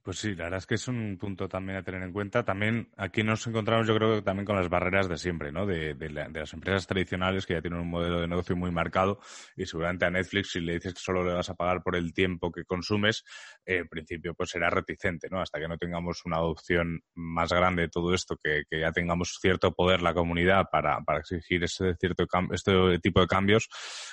[0.02, 2.44] Pues sí, la verdad es que es un punto también a tener en cuenta.
[2.44, 5.64] También aquí nos encontramos, yo creo que también con las barreras de siempre, ¿no?
[5.64, 9.20] De, las empresas tradicionales que ya tienen un modelo de negocio muy marcado
[9.56, 12.12] y seguramente a Netflix, si le dices que solo le vas a pagar por el
[12.12, 13.22] tiempo que consumes,
[13.64, 15.40] eh, en principio pues será reticente, ¿no?
[15.40, 19.72] Hasta que no tengamos una adopción más grande de todo esto, que, ya tengamos cierto
[19.72, 23.68] poder la comunidad para, exigir ese cierto este tipo de cambios,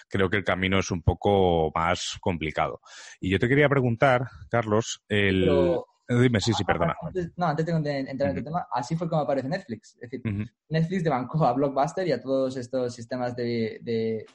[0.07, 2.79] creo que el camino es un poco más complicado.
[3.19, 5.78] Y yo te quería preguntar, Carlos, el...
[6.09, 6.95] Dime, sí, sí, perdona.
[7.35, 9.93] no, antes de entrar en el tema, así fue como aparece Netflix.
[10.01, 10.21] Es decir,
[10.67, 14.25] Netflix de Netflix a Blockbuster y a todos estos sistemas de, de,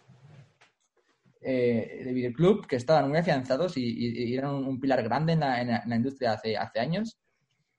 [1.41, 6.35] eh, de videoclub que estaban muy afianzados y, eran un, pilar grande en la, industria
[6.35, 7.19] hace, hace años,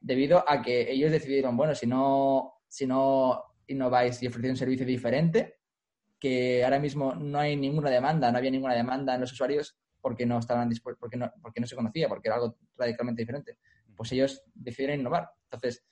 [0.02, 4.86] debido a que ellos decidieron, bueno, si no, si no innováis y ofrecéis un servicio
[4.86, 5.56] diferente,
[6.20, 10.26] que ahora mismo no hay ninguna demanda, no había ninguna demanda en los usuarios porque
[10.26, 13.58] no estaban porque no, porque no se conocía, porque era algo radicalmente diferente
[13.96, 15.30] pues ellos deciden innovar.
[15.46, 15.86] Entonces,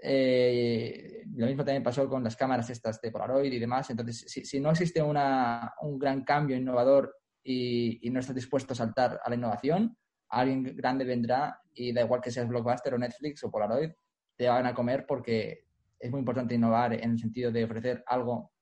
[0.00, 3.90] eh, lo mismo también pasó con las cámaras estas de Polaroid y demás.
[3.90, 9.20] Entonces, si, no existe una, un gran cambio innovador y, no estás dispuesto a saltar
[9.22, 9.96] a la innovación,
[10.28, 13.90] alguien grande vendrá y da igual que seas Blockbuster o Netflix o Polaroid,
[14.36, 15.64] te van a comer porque
[15.98, 18.52] es muy importante innovar en el sentido de ofrecer algo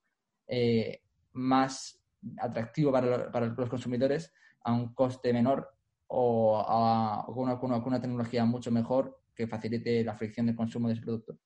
[0.47, 2.01] eh, más
[2.39, 5.76] atractivo para los consumidores a un coste menor
[6.09, 10.95] o, a, con, una, una, tecnología mucho mejor que facilite la fricción de consumo de
[10.95, 11.38] ese producto.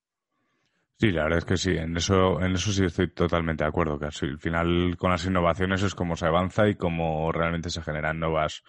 [1.00, 3.98] Sí, la verdad es que sí, en eso, en eso sí estoy totalmente de acuerdo,
[3.98, 8.20] que al final con las innovaciones es como se avanza y como realmente se generan
[8.20, 8.62] nuevas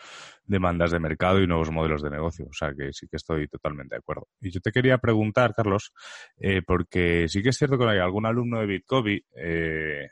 [0.46, 2.46] demandas de mercado y nuevos modelos de negocio.
[2.50, 4.30] O sea que sí que estoy totalmente de acuerdo.
[4.40, 5.92] Y yo te quería preguntar, Carlos,
[6.38, 10.08] eh, porque sí que es cierto que algún alumno de Bitcoin eh,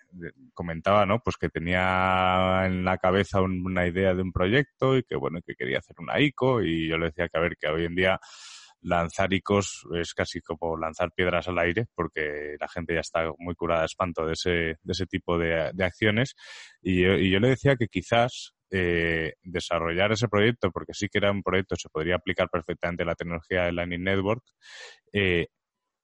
[0.54, 1.22] comentaba, ¿no?
[1.24, 5.56] Pues que tenía en la cabeza una idea de un proyecto y que bueno, que
[5.56, 8.20] quería hacer una ICO y yo le decía que a ver que hoy en día
[8.82, 13.56] lanzar icos es casi como lanzar piedras al aire, porque la gente ya está muy
[13.56, 16.36] curada de espanto de ese, de ese tipo de, acciones.
[16.82, 21.44] Y yo, le decía que quizás eh, desarrollar ese proyecto, porque sí que era un
[21.44, 24.44] proyecto, se podría aplicar perfectamente la tecnología de Lightning Network,
[25.14, 25.48] eh,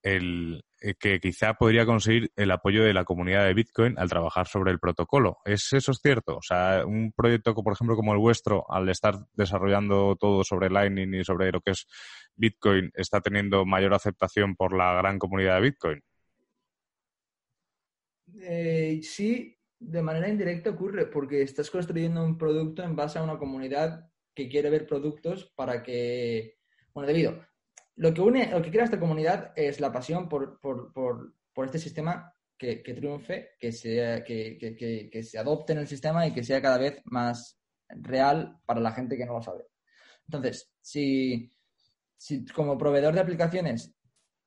[0.03, 4.71] el, que quizá podría conseguir el apoyo de la comunidad de Bitcoin al trabajar sobre
[4.71, 5.39] el protocolo.
[5.43, 6.37] ¿Es eso es cierto?
[6.37, 11.13] O sea, un proyecto, por ejemplo, como el vuestro, al estar desarrollando todo sobre Lightning
[11.15, 11.87] y sobre lo que es
[12.35, 16.01] Bitcoin, está teniendo mayor aceptación por la gran comunidad de Bitcoin.
[18.41, 23.37] Eh, sí, de manera indirecta ocurre porque estás construyendo un producto en base a una
[23.37, 26.57] comunidad que quiere ver productos para que,
[26.93, 27.54] bueno, debido
[27.97, 30.59] lo que une, lo que crea esta comunidad es la pasión por,
[31.65, 36.61] este sistema que, triunfe, que, sea, que, se adopte en el sistema y que sea
[36.61, 37.57] cada vez más
[37.89, 39.65] real para la gente que no lo sabe.
[40.27, 41.51] Entonces, si,
[42.53, 43.93] como proveedor de aplicaciones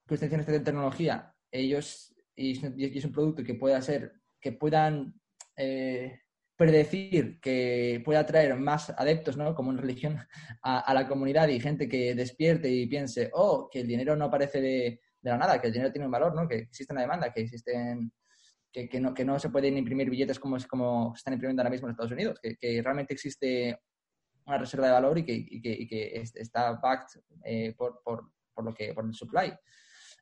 [0.06, 5.14] que usted tiene esta tecnología, ellos, y, es un producto que pueda ser, que puedan
[5.56, 6.20] eh,
[6.58, 9.54] predecir que pueda atraer más adeptos, ¿no?
[9.54, 10.18] Como en religión,
[10.60, 14.60] a, la comunidad y gente que despierte y piense, oh, que el dinero no aparece
[14.60, 16.48] de, la nada, que el dinero tiene un valor, ¿no?
[16.48, 18.12] Que existe una demanda, que existen...
[18.70, 21.88] Que, no, que no se pueden imprimir billetes como, como se están imprimiendo ahora mismo
[21.88, 23.80] en Estados Unidos, que, realmente existe
[24.46, 28.74] una reserva de valor y que, y que, está backed eh, por, por, por, lo
[28.74, 29.52] que, por el supply.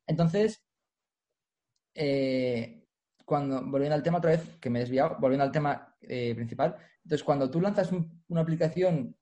[0.06, 0.64] Entonces,
[1.94, 2.86] eh,
[3.26, 6.76] cuando, volviendo al tema otra vez, que me he desviado, volviendo al tema eh, principal,
[7.04, 7.90] entonces cuando tú lanzas
[8.28, 9.16] una aplicación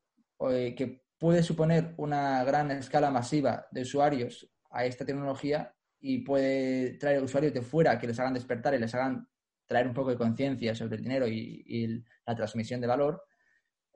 [0.50, 6.98] eh, que puede suponer una gran escala masiva de usuarios a esta tecnología y puede
[6.98, 9.26] traer usuarios de fuera que les hagan despertar y les hagan
[9.66, 13.22] traer un poco de conciencia sobre el dinero y, la transmisión de valor,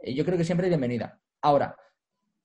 [0.03, 1.20] eh, yo creo que siempre es bienvenida.
[1.42, 1.74] Ahora,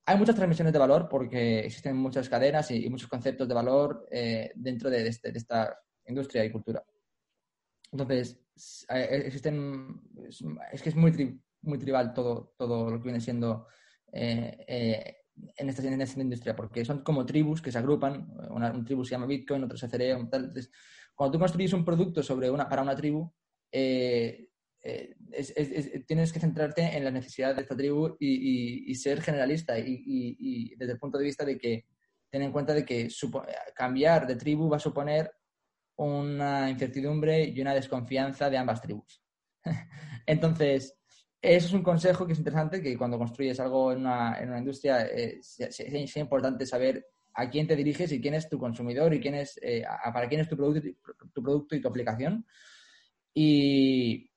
[0.06, 4.08] hay muchas transmisiones de valor porque existen muchas cadenas y, muchos conceptos de valor
[4.56, 6.84] dentro de, este, de, esta industria y cultura.
[7.94, 8.38] Entonces,
[8.90, 10.02] eh, existen,
[10.72, 13.68] es que es muy, muy tribal todo, todo lo que viene siendo
[14.12, 15.18] eh, eh,
[15.58, 19.06] en, esta, en, esta, industria, porque son como tribus que se agrupan, una, un tribu
[19.06, 20.22] se llama Bitcoin, otro es Ethereum.
[20.22, 20.72] Entonces,
[21.14, 23.32] cuando tú construyes un producto sobre una, para una tribu,
[23.72, 24.50] tienes
[26.34, 31.20] que centrarte en la necesidad de esta tribu y, ser generalista y, desde el punto
[31.20, 31.86] de vista de que
[32.32, 33.08] ten en cuenta de que
[33.76, 35.32] cambiar de tribu va a suponer
[35.96, 39.22] una incertidumbre y una desconfianza de ambas tribus.
[40.26, 40.98] Entonces,
[41.44, 45.40] eso es un consejo que es interesante, que cuando construyes algo en una, industria eh,
[45.40, 49.60] es, importante saber a quién te diriges y quién es tu consumidor y quién es,
[49.62, 50.88] eh, para quién es tu producto,
[51.34, 52.46] tu producto y tu aplicación.
[53.34, 54.32] Y,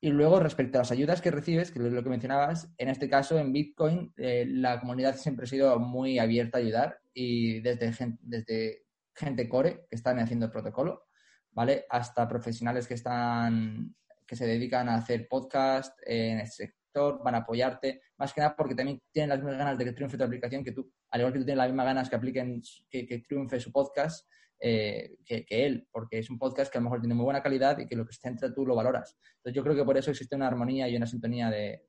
[0.00, 3.10] y, luego, respecto a las ayudas que recibes, que es lo que mencionabas, en este
[3.10, 7.92] caso, en Bitcoin, eh, la comunidad siempre ha sido muy abierta a ayudar y desde,
[8.22, 8.87] desde
[9.18, 11.08] gente core que están haciendo el protocolo,
[11.50, 11.84] ¿vale?
[11.90, 13.94] Hasta profesionales que están
[14.28, 18.54] que se dedican a hacer podcast en el sector, van a apoyarte, más que nada
[18.54, 21.32] porque también tienen las mismas ganas de que triunfe tu aplicación que tú, al igual
[21.32, 24.28] que tú tienes las mismas ganas que apliquen, que, triunfe su podcast,
[24.60, 27.78] eh, que, él, porque es un podcast que a lo mejor tiene muy buena calidad
[27.78, 29.16] y que lo que se centra tú lo valoras.
[29.36, 31.86] Entonces yo creo que por eso existe una armonía y una sintonía de,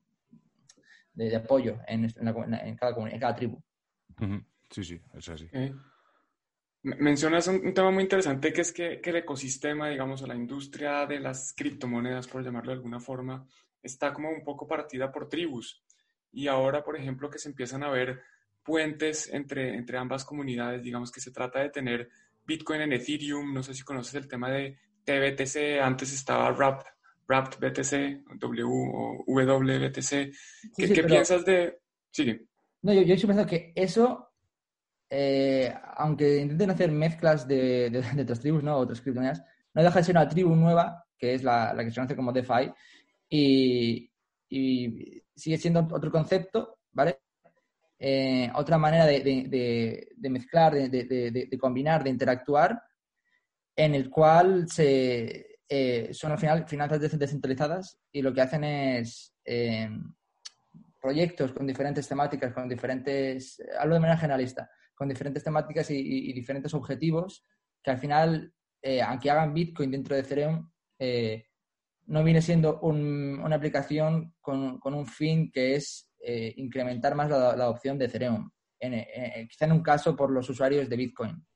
[1.12, 3.62] de, apoyo en, en, cada, en cada tribu.
[4.70, 5.50] Sí, sí, es así.
[6.82, 11.20] Mencionas un, tema muy interesante que es que, el ecosistema, digamos, o la industria de
[11.20, 13.46] las criptomonedas, por llamarlo de alguna forma,
[13.82, 15.84] está como un poco partida por tribus.
[16.32, 18.22] Y ahora, por ejemplo, que se empiezan a ver
[18.62, 22.08] puentes entre, entre ambas comunidades, digamos que se trata de tener
[22.46, 26.86] Bitcoin en Ethereum, no sé si conoces el tema de TBTC, antes estaba Wrapped,
[27.28, 30.32] Wrapped BTC, W o WBTC.
[30.76, 31.78] ¿Qué, piensas de...?
[32.10, 32.46] Sigue.
[32.82, 34.29] No, yo, yo estoy pensando que eso
[35.12, 38.76] eh, aunque intenten hacer mezclas de, de, otras tribus, ¿no?
[38.76, 39.42] Otras criptomonedas,
[39.74, 42.72] no deja de ser una tribu nueva, que es la, que se conoce como DeFi,
[43.28, 44.06] y,
[45.34, 47.20] sigue siendo otro concepto, ¿vale?
[47.98, 52.82] Eh, otra manera de, mezclar, de, combinar, de interactuar,
[53.76, 59.34] en el cual se, eh, son al final finanzas descentralizadas y lo que hacen es
[61.00, 64.70] proyectos con diferentes temáticas, con diferentes, hablo de manera generalista,
[65.00, 67.42] con diferentes temáticas y, diferentes objetivos
[67.82, 71.46] que al final eh, aunque hagan Bitcoin dentro de Ethereum, eh,
[72.08, 77.96] no viene siendo una aplicación con, un fin que es eh, incrementar más la, adopción
[77.96, 78.50] de Ethereum.
[79.48, 81.46] quizá en un caso por los usuarios de Bitcoin,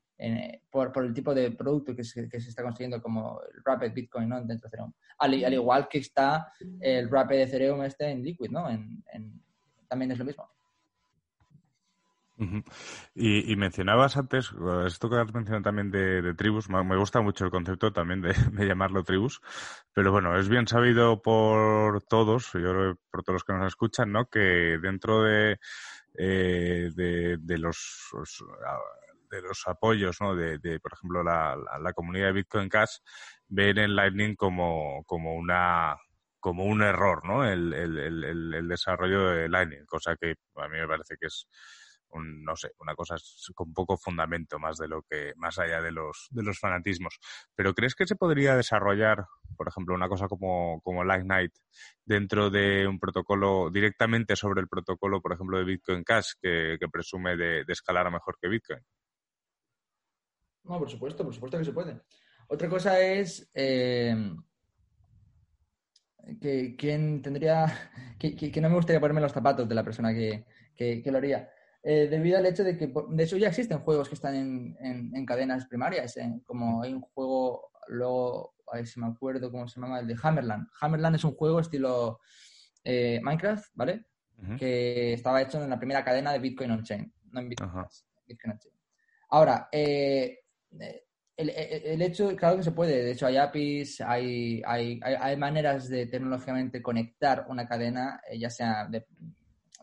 [0.70, 4.68] por, el tipo de producto que se, está construyendo como el Rapid Bitcoin dentro de
[4.68, 4.92] Ethereum.
[5.18, 8.66] Al, igual que está el Rapid Ethereum este en Liquid, ¿no?
[9.87, 10.53] también es lo mismo
[13.14, 14.50] y, mencionabas antes,
[14.86, 19.04] esto que has mencionado también de, tribus, me gusta mucho el concepto también de, llamarlo
[19.04, 19.40] tribus,
[19.92, 24.26] pero bueno, es bien sabido por todos, yo por todos los que nos escuchan, ¿no?
[24.28, 25.58] Que dentro de,
[26.18, 28.10] eh, de, los,
[29.30, 30.34] de los apoyos, ¿no?
[30.34, 32.98] De, por ejemplo, la, comunidad de Bitcoin Cash,
[33.46, 35.96] ven el Lightning como, como una
[36.40, 37.42] como un error, ¿no?
[37.42, 41.48] El, el, el desarrollo de Lightning, cosa que a mí me parece que es
[42.22, 43.16] no sé, una cosa
[43.55, 47.18] con poco fundamento más de lo que, más allá de los, de los fanatismos.
[47.55, 51.53] Pero ¿crees que se podría desarrollar, por ejemplo, una cosa como, como Lightnight
[52.05, 57.37] dentro de un protocolo directamente sobre el protocolo, por ejemplo, de Bitcoin Cash, que, presume
[57.37, 58.81] de, escalar mejor que Bitcoin?
[60.64, 62.00] No, por supuesto, por supuesto que se puede.
[62.48, 64.14] Otra cosa es eh,
[66.40, 67.66] que quién tendría,
[68.18, 71.48] que, no me gustaría ponerme los zapatos de la persona que, que, lo haría.
[71.86, 75.26] Eh, debido al hecho de que, de hecho, ya existen juegos que están en, en,
[75.26, 79.78] cadenas primarias, eh, como hay un juego, luego, a ver si me acuerdo cómo se
[79.78, 80.66] llama, el de Hammerland.
[80.80, 82.20] Hammerland es un juego estilo
[82.82, 84.06] eh, Minecraft, ¿vale?
[84.58, 87.70] Que estaba hecho en la primera cadena de Bitcoin on-chain, no en Bitcoin.
[89.28, 90.38] Ahora, el,
[91.36, 96.06] el, hecho, claro que se puede, de hecho hay APIs, hay, hay, hay, maneras de
[96.06, 99.06] tecnológicamente conectar una cadena, ya sea de,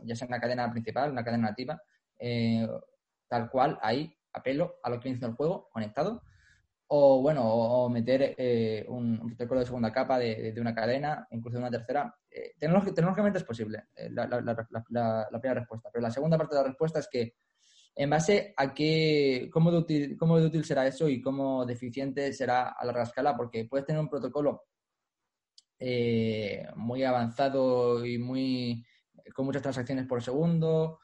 [0.04, 1.82] ya sea una cadena principal, una cadena nativa,
[2.22, 2.68] eh,
[3.28, 6.22] tal cual, ahí, apelo a lo que inicia el juego, conectado.
[6.94, 11.64] O bueno, o, meter eh, un, protocolo de segunda capa de, una cadena, incluso de
[11.64, 12.14] una tercera.
[12.30, 15.90] Eh, tecnológicamente es posible, la, primera respuesta.
[15.92, 17.36] Pero la segunda parte de la respuesta es que
[17.96, 22.32] en base a qué, cómo de útil, cómo de útil será eso y cómo deficiente
[22.34, 24.66] será a larga escala, porque puedes tener un protocolo
[26.76, 28.86] muy avanzado y muy
[29.34, 31.00] con muchas transacciones por segundo,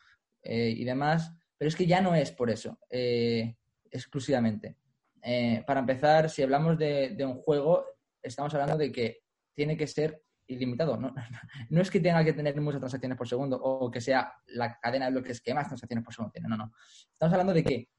[0.50, 3.58] eh, y demás, pero es que ya no es por eso, eh,
[3.92, 4.78] exclusivamente.
[5.22, 7.86] Eh, para empezar, si hablamos de, un juego,
[8.24, 10.96] estamos hablando de que tiene que ser ilimitado.
[10.96, 11.14] ¿no?
[11.70, 15.08] no es que tenga que tener muchas transacciones por segundo o que sea la cadena
[15.08, 16.48] de bloques que más transacciones por segundo tiene.
[16.48, 16.72] No, no.
[17.12, 17.90] Estamos hablando de que,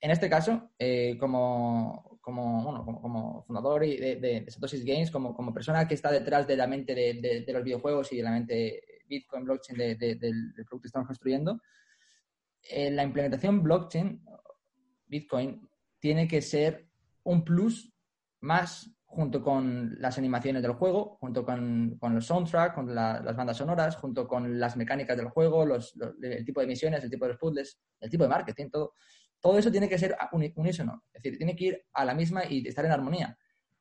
[0.00, 0.70] en este caso,
[1.18, 6.56] como, como, como, fundador de, de, Satoshi Games, como, como persona que está detrás de
[6.56, 11.08] la mente de, los videojuegos y de la mente Bitcoin, blockchain del producto que estamos
[11.08, 11.60] construyendo,
[12.62, 14.24] eh, la implementación blockchain,
[15.06, 15.68] Bitcoin,
[15.98, 16.88] tiene que ser
[17.24, 17.92] un plus
[18.40, 23.56] más junto con las animaciones del juego, junto con, con los soundtracks, con las bandas
[23.56, 27.34] sonoras, junto con las mecánicas del juego, los, el tipo de misiones, el tipo de
[27.34, 28.94] puzzles, el tipo de marketing, todo.
[29.40, 32.66] Todo eso tiene que ser unísono, es decir, tiene que ir a la misma y
[32.68, 33.36] estar en armonía.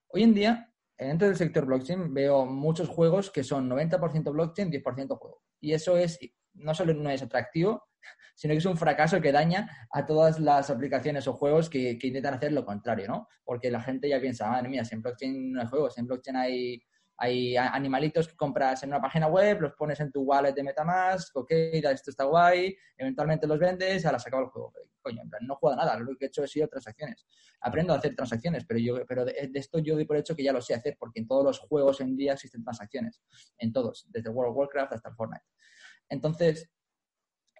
[0.07, 5.17] Hoy en día, dentro del sector blockchain, veo muchos juegos que son 90% blockchain, 10%
[5.17, 5.43] juego.
[5.59, 6.17] Y eso es,
[6.53, 7.88] no solo no es atractivo,
[8.39, 12.35] sino que es un fracaso que daña a todas las aplicaciones o juegos que, intentan
[12.35, 13.27] hacer lo contrario, ¿no?
[13.43, 16.37] Porque la gente ya piensa, madre mía, si en blockchain no hay juegos, en blockchain
[16.37, 16.81] hay,
[17.17, 21.35] hay animalitos que compras en una página web, los pones en tu wallet de Metamask,
[21.35, 24.71] ok, esto está guay, eventualmente los vendes, ahora se acaba el juego.
[25.01, 27.27] Coño, en plan, no juego nada, lo que he hecho es ir a transacciones.
[27.59, 30.53] Aprendo a hacer transacciones, pero yo pero de, esto yo doy por hecho que ya
[30.53, 33.21] lo sé hacer, porque en todos los juegos en día existen transacciones,
[33.57, 35.43] en todos, desde World of Warcraft hasta el Fortnite.
[36.07, 36.69] Entonces,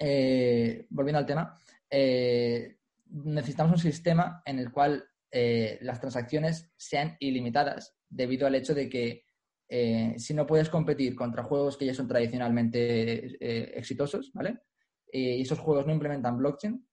[0.01, 1.59] eh, volviendo al tema,
[1.89, 2.77] eh,
[3.09, 8.89] necesitamos un sistema en el cual eh, las transacciones sean ilimitadas debido al hecho de
[8.89, 9.25] que
[10.17, 14.61] si no puedes competir contra juegos que ya son tradicionalmente exitosos, ¿vale?
[15.11, 16.83] y esos juegos no implementan blockchain,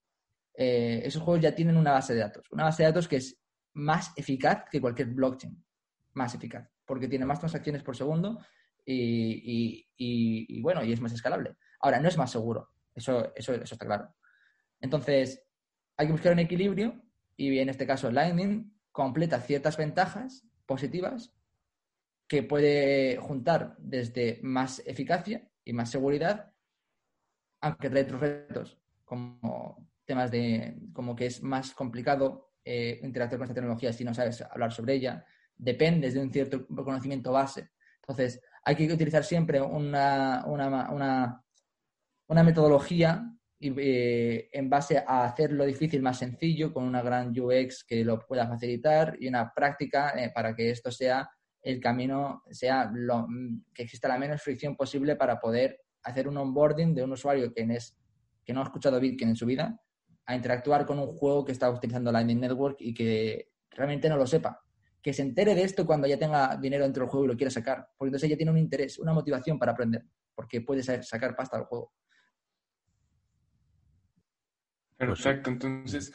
[0.53, 2.45] esos juegos ya tienen una base de datos.
[2.51, 3.35] Una base de datos que es
[3.73, 5.57] más eficaz que cualquier blockchain.
[6.13, 6.69] Más eficaz.
[6.85, 8.45] Porque tiene más transacciones por segundo
[8.85, 11.55] y bueno, y es más escalable.
[11.79, 12.69] Ahora, no es más seguro.
[12.97, 14.15] Eso, eso, eso está claro.
[14.81, 15.43] Entonces,
[15.95, 16.99] hay que buscar un equilibrio
[17.35, 21.31] y en este caso Lightning completa ciertas ventajas positivas
[22.27, 26.51] que puede juntar desde más eficacia y más seguridad,
[27.61, 33.53] aunque otros retos, como temas de como que es más complicado eh, interactuar con esta
[33.53, 35.23] tecnología si no sabes hablar sobre ella,
[35.55, 37.69] dependes de un cierto conocimiento base.
[38.01, 41.43] Entonces, hay que utilizar siempre una, una
[42.27, 47.33] una metodología y, eh, en base a hacer lo difícil más sencillo, con una gran
[47.37, 51.29] UX que lo pueda facilitar y una práctica eh, para que esto sea
[51.61, 53.27] el camino, sea lo,
[53.73, 57.65] que exista la menos fricción posible para poder hacer un onboarding de un usuario que
[57.65, 59.79] no ha escuchado Bitcoin en su vida
[60.27, 64.27] a interactuar con un juego que está utilizando Lightning Network y que realmente no lo
[64.27, 64.61] sepa.
[65.01, 67.49] Que se entere de esto cuando ya tenga dinero dentro del juego y lo quiera
[67.49, 67.87] sacar.
[67.97, 70.03] Porque entonces ya tiene un interés, una motivación para aprender.
[70.35, 71.93] Porque puede sacar pasta al juego.
[74.97, 76.11] Perfecto, entonces,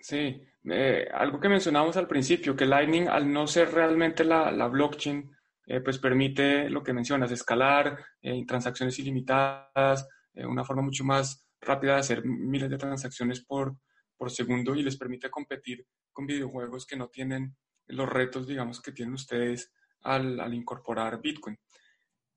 [0.00, 5.30] sí, eh, algo que mencionamos al principio, que Lightning, al no ser realmente la, blockchain,
[5.66, 11.94] eh, pues permite lo que mencionas, escalar eh, transacciones ilimitadas, una forma mucho más rápida
[11.94, 13.76] de hacer miles de transacciones por,
[14.16, 17.56] por segundo y les permite competir con videojuegos que no tienen
[17.88, 21.58] los retos, digamos, que tienen ustedes al, al incorporar Bitcoin.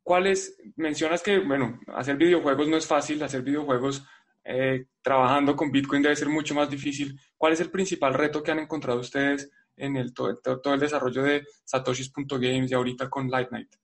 [0.02, 0.58] ¿Cuáles?
[0.76, 4.06] Mencionas que, bueno, hacer videojuegos no es fácil, hacer videojuegos
[4.46, 7.20] eh, trabajando con Bitcoin debe ser mucho más difícil.
[7.38, 12.72] ¿Cuál es el principal reto que han encontrado ustedes en todo, el desarrollo de satoshis.games
[12.72, 13.76] y ahorita con Lightnight?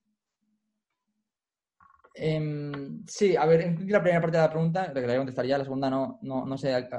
[2.13, 5.19] Em, sí, a ver, la primera parte de la pregunta, la que la voy a
[5.19, 6.89] contestar ya, la segunda no, no, no sé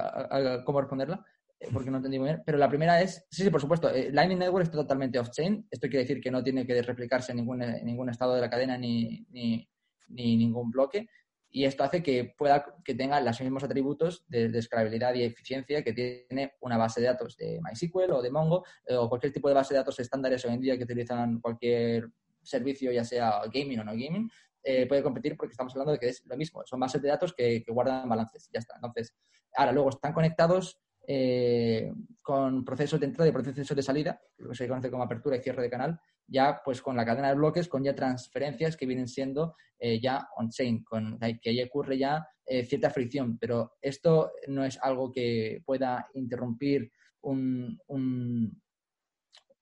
[0.65, 1.23] cómo responderla,
[1.59, 4.11] eh, porque no entendí muy bien, pero la primera es, sí, sí, por supuesto, eh,
[4.13, 7.59] Lightning Network es totalmente off-chain, esto quiere decir que no tiene que replicarse en ningún,
[7.59, 11.07] ningún estado de la cadena ni, ni ningún bloque,
[11.51, 15.83] y esto hace que pueda que tenga los mismos atributos de, de, escalabilidad y eficiencia
[15.83, 19.49] que tiene una base de datos de MySQL o de Mongo eh, o cualquier tipo
[19.49, 22.09] de base de datos estándares hoy en día que utilizan cualquier
[22.43, 24.31] servicio, ya sea gaming o no gaming,
[24.63, 27.35] eh, puede competir porque estamos hablando de que es lo mismo, son bases de datos
[27.35, 28.75] que, que guardan balances, ya está.
[28.77, 29.15] Entonces,
[29.57, 30.81] ahora luego están conectados
[31.13, 31.93] eh,
[32.23, 35.43] con procesos de entrada y procesos de salida, lo que se conoce como apertura y
[35.43, 39.09] cierre de canal, ya pues con la cadena de bloques, con ya transferencias que vienen
[39.09, 44.65] siendo eh, ya on-chain, con que ahí ocurre ya eh, cierta fricción, pero esto no
[44.65, 46.93] es algo que pueda interrumpir
[47.23, 47.77] un,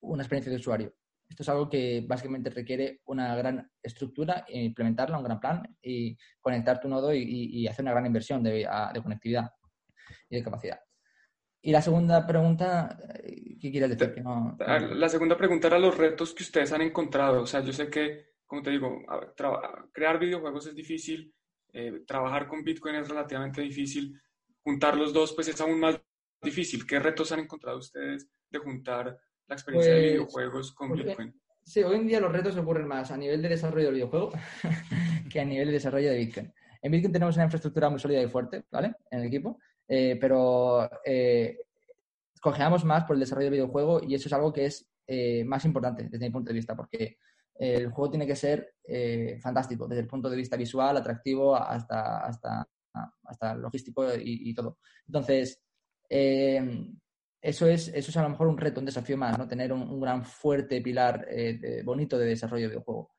[0.01, 0.95] una experiencia de usuario.
[1.31, 6.79] Esto es algo que básicamente requiere una gran estructura, implementarla, un gran plan y conectar
[6.79, 8.69] tu nodo y, hacer una gran inversión de
[9.03, 9.51] conectividad
[10.29, 10.79] y de capacidad.
[11.61, 14.15] Y la segunda pregunta, eh, ¿qué quieres decir?
[14.15, 17.43] Que no, La segunda pregunta era los retos que ustedes han encontrado.
[17.43, 19.03] O sea, yo sé que, como te digo,
[19.93, 21.35] crear videojuegos es difícil,
[21.73, 24.19] eh, trabajar con Bitcoin es relativamente difícil,
[24.63, 26.01] juntar los dos pues es aún más
[26.43, 26.87] difícil.
[26.87, 31.35] ¿Qué retos han encontrado ustedes de juntar la experiencia de pues, videojuegos con Bitcoin?
[31.65, 34.33] Sí, hoy en día los retos ocurren más a nivel de desarrollo del videojuego
[35.31, 36.53] que a nivel de desarrollo de Bitcoin.
[36.81, 38.95] En Bitcoin tenemos una infraestructura muy sólida y fuerte, ¿vale?
[39.11, 39.59] En el equipo.
[39.89, 41.61] Eh, pero eh,
[42.41, 45.65] cojeamos más por el desarrollo del videojuego y eso es algo que es eh, más
[45.65, 47.17] importante desde mi punto de vista, porque
[47.55, 48.75] el juego tiene que ser
[49.41, 52.69] fantástico desde el punto de vista visual, atractivo, hasta, hasta,
[53.25, 54.79] hasta logístico y, todo.
[55.05, 55.61] Entonces,
[56.09, 59.49] eso, es, eso es a lo mejor un reto, un desafío más, ¿no?
[59.49, 61.27] Tener un, gran fuerte pilar
[61.85, 63.11] bonito de desarrollo de videojuego.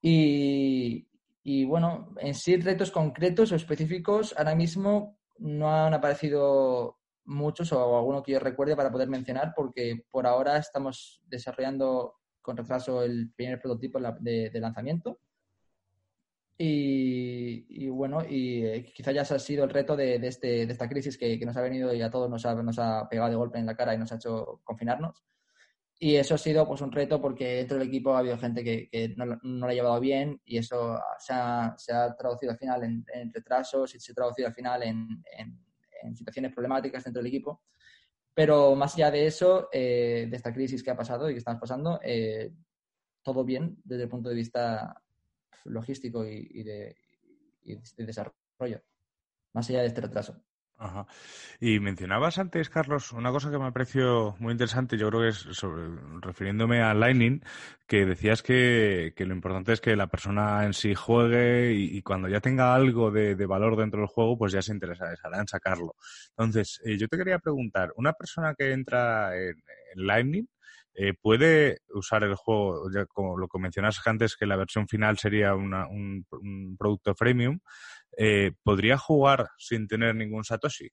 [0.00, 1.08] Y,
[1.42, 7.98] y bueno, en sí retos concretos o específicos, ahora mismo no han aparecido muchos o
[7.98, 13.32] alguno que yo recuerde para poder mencionar porque por ahora estamos desarrollando con retraso el
[13.34, 15.18] primer prototipo de, lanzamiento.
[16.58, 21.18] Y, bueno, y eh, quizá ya ha sido el reto de, este, de esta crisis
[21.18, 23.66] que, nos ha venido y a todos nos ha, nos ha pegado de golpe en
[23.66, 25.22] la cara y nos ha hecho confinarnos.
[25.98, 29.14] Y eso ha sido pues un reto porque dentro del equipo ha habido gente que,
[29.16, 34.00] no, lo ha llevado bien y eso se ha, traducido al final en, retrasos y
[34.00, 35.24] se ha traducido al final en,
[36.14, 37.62] situaciones problemáticas dentro del equipo.
[38.34, 41.60] Pero más allá de eso, eh, de esta crisis que ha pasado y que estamos
[41.60, 42.52] pasando, eh,
[43.22, 45.02] todo bien desde el punto de vista
[45.64, 46.94] logístico y de
[47.96, 48.82] desarrollo,
[49.54, 50.45] más allá de este retraso.
[50.78, 51.06] Ajá.
[51.58, 55.38] Y mencionabas antes, Carlos, una cosa que me pareció muy interesante, yo creo que es
[55.52, 55.88] sobre,
[56.20, 57.42] refiriéndome a Lightning,
[57.86, 62.28] que decías que, que, lo importante es que la persona en sí juegue y, cuando
[62.28, 65.94] ya tenga algo de, valor dentro del juego, pues ya se interesa en sacarlo.
[66.30, 69.54] Entonces, eh, yo te quería preguntar, una persona que entra en,
[69.94, 70.46] Lightning,
[70.98, 75.54] eh, ¿Puede usar el juego, como lo que mencionaste antes, que la versión final sería
[75.54, 76.26] un,
[76.78, 77.60] producto freemium?
[78.16, 80.88] Eh, ¿podría jugar sin tener ningún Satoshi?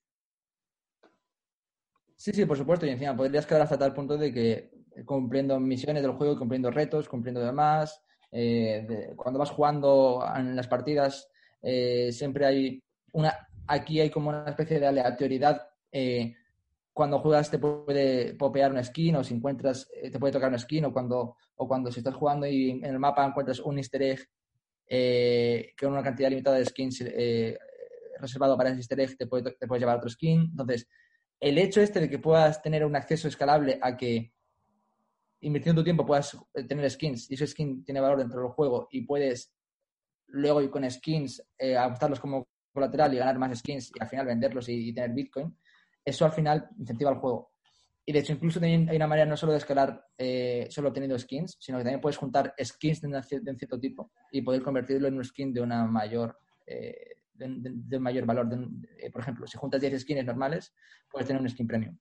[2.16, 2.84] Sí, sí, por supuesto.
[2.84, 4.70] Y encima podrías quedar hasta tal punto de que
[5.06, 8.02] cumpliendo misiones del juego, cumpliendo retos, cumpliendo demás.
[8.30, 11.30] Eh, cuando vas jugando en las partidas,
[11.62, 12.82] eh, siempre hay
[13.12, 13.48] una.
[13.66, 15.66] Aquí hay como una especie de aleatoriedad.
[16.94, 20.86] Cuando juegas te puede popear una skin o si encuentras, te puede tocar una skin
[20.86, 24.20] o cuando, o cuando si estás jugando y en el mapa encuentras un easter egg
[24.86, 27.58] eh, con una cantidad limitada de skins eh,
[28.20, 30.42] reservado para ese easter egg, te, puede, te puedes llevar otro skin.
[30.42, 30.88] Entonces,
[31.40, 34.32] el hecho este de que puedas tener un acceso escalable a que
[35.40, 38.88] invirtiendo tu tiempo puedas eh, tener skins y ese skin tiene valor dentro del juego
[38.90, 39.52] y puedes
[40.28, 41.76] luego ir con skins, eh,
[42.20, 45.56] como colateral y ganar más skins y al final venderlos y, tener Bitcoin,
[46.04, 47.52] eso al final incentiva el juego.
[48.06, 51.56] Y de hecho, incluso hay una manera no solo de escalar eh, solo obteniendo skins,
[51.58, 55.24] sino que también puedes juntar skins de, un cierto tipo y poder convertirlo en un
[55.24, 56.36] skin de una mayor
[56.66, 58.48] eh, de, mayor valor.
[59.10, 60.74] por ejemplo, si juntas 10 skins normales,
[61.10, 61.98] puedes tener un skin premium.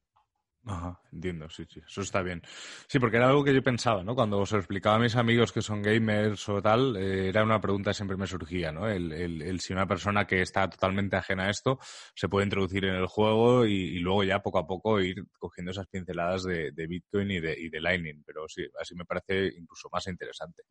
[0.65, 2.41] Ajá, entiendo, sí, sí, eso está bien.
[2.87, 4.15] Sí, porque era algo que yo pensaba, ¿no?
[4.15, 7.89] Cuando os explicaba a mis amigos que son gamers o tal, eh, era una pregunta
[7.89, 8.87] que siempre me surgía, ¿no?
[8.87, 11.79] El, el, si una persona que está totalmente ajena a esto
[12.15, 15.87] se puede introducir en el juego y, luego ya poco a poco ir cogiendo esas
[15.87, 20.07] pinceladas de, Bitcoin y de, y de Lightning, pero sí, así me parece incluso más
[20.07, 20.63] interesante.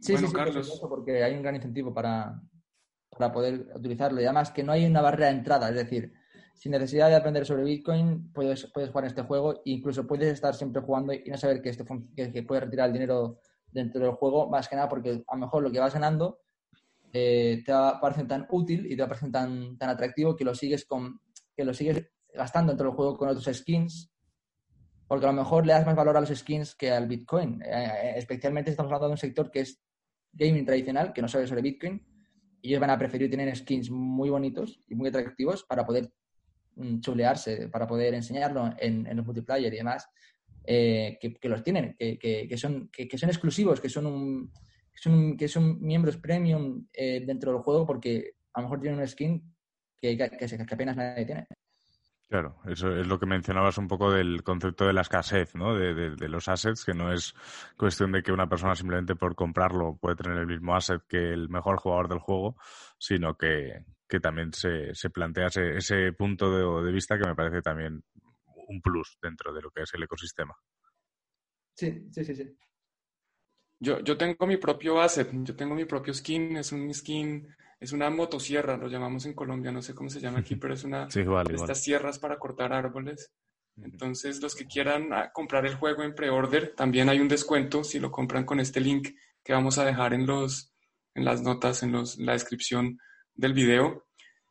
[0.00, 0.80] Sí, sí, sí, Carlos.
[0.88, 2.40] porque hay un gran incentivo para,
[3.08, 6.12] para poder utilizarlo y además que no hay una barrera de entrada, es decir,
[6.60, 10.54] sin necesidad de aprender sobre Bitcoin, puedes, puedes jugar este juego e incluso puedes estar
[10.54, 13.40] siempre jugando y no saber que, esto, que, puedes retirar el dinero
[13.72, 16.40] dentro del juego, más que nada porque a lo mejor lo que vas ganando
[17.14, 20.36] eh, te va a parecer tan útil y te va a parecer tan, tan atractivo
[20.36, 21.22] que lo sigues con
[21.56, 24.12] que lo sigues gastando dentro del juego con otros skins
[25.08, 27.62] porque a lo mejor le das más valor a los skins que al Bitcoin.
[27.62, 29.82] Eh, eh, especialmente estamos hablando de un sector que es
[30.30, 32.06] gaming tradicional, que no sabe sobre Bitcoin,
[32.60, 36.12] y ellos van a preferir tener skins muy bonitos y muy atractivos para poder
[37.00, 40.08] chulearse para poder enseñarlo en, los multiplayer y demás,
[40.64, 44.52] eh, que, los tienen, que, son, que, son exclusivos, que son, un,
[45.36, 49.42] que son, miembros premium eh, dentro del juego porque a lo mejor tienen un skin
[50.00, 51.46] que, que, apenas nadie tiene.
[52.30, 55.74] Claro, eso es lo que mencionabas un poco del concepto de la escasez, ¿no?
[55.74, 57.34] De, de, los assets, que no es
[57.76, 61.48] cuestión de que una persona simplemente por comprarlo puede tener el mismo asset que el
[61.48, 62.54] mejor jugador del juego,
[62.98, 67.34] sino que, que también se, se plantea ese, ese punto de, de, vista que me
[67.34, 68.04] parece también
[68.68, 70.56] un plus dentro de lo que es el ecosistema.
[71.74, 72.56] Sí, sí, sí, sí.
[73.80, 77.48] Yo, yo tengo mi propio asset, yo tengo mi propio skin, es un skin,
[77.80, 80.84] es una motosierra, lo llamamos en Colombia, no sé cómo se llama aquí, pero es
[80.84, 83.32] una de estas sierras para cortar árboles.
[83.82, 87.98] Entonces, los que quieran ah, comprar el juego en pre-order, también hay un descuento si
[87.98, 89.08] lo compran con este link
[89.42, 90.74] que vamos a dejar en, los,
[91.14, 92.98] en las notas, en, los, en la descripción
[93.34, 94.06] del video.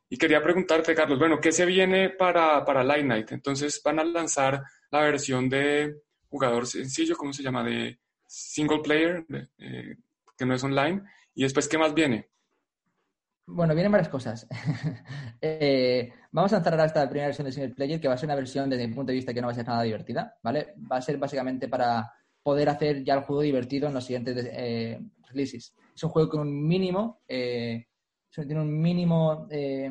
[0.10, 3.32] Y quería preguntarte, Carlos, bueno, ¿qué se viene para, para Light Night?
[3.32, 7.64] Entonces van a lanzar la versión de jugador sencillo, ¿cómo se llama?
[7.64, 9.24] De single player,
[9.60, 9.96] eh,
[10.36, 11.04] que no es online.
[11.36, 12.30] Y después, ¿qué más viene?
[13.52, 14.48] Bueno, vienen varias cosas.
[15.42, 18.36] Eh, vamos a lanzar esta primera versión de single player, que va a ser una
[18.36, 20.76] versión desde mi punto de vista que no va a ser nada divertida, ¿vale?
[20.92, 22.12] Va a ser básicamente para
[22.44, 25.74] poder hacer ya el juego divertido en los siguientes eh, releases.
[25.96, 27.22] Es un juego con un mínimo
[28.46, 29.90] tiene un mínimo, eh,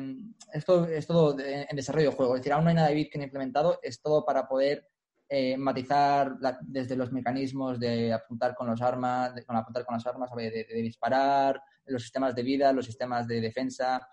[0.53, 2.95] es todo, es todo en desarrollo de juego, es decir, aún no hay nada de
[2.95, 4.87] Bitcoin implementado, es todo para poder
[5.31, 10.31] eh, matizar desde los mecanismos de apuntar con los armas, con apuntar con las armas,
[10.35, 14.07] de, disparar, los sistemas de vida, los sistemas de defensa,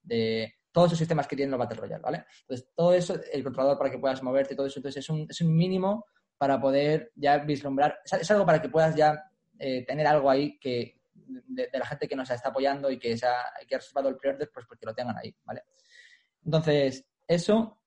[0.00, 2.24] de todos esos sistemas que tienen los Battle Royale, ¿vale?
[2.42, 5.40] Entonces, todo eso, el controlador para que puedas moverte, todo eso, entonces es un, es
[5.40, 6.06] un mínimo
[6.38, 9.20] para poder ya vislumbrar, es algo para que puedas ya
[9.58, 13.26] eh, tener algo ahí que, de, la gente que nos está apoyando y que, se
[13.26, 13.36] ha,
[13.66, 15.64] que ha reservado el pre pues porque lo tengan ahí, ¿vale?
[16.44, 17.81] Entonces, eso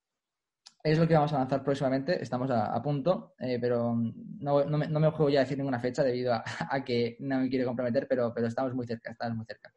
[0.85, 4.87] es lo que vamos a lanzar próximamente, estamos a, punto, eh, pero no, no, me,
[4.87, 6.43] no, ya a decir ninguna fecha debido a,
[6.85, 9.73] que no me quiere comprometer, pero, estamos muy cerca, estamos muy cerca.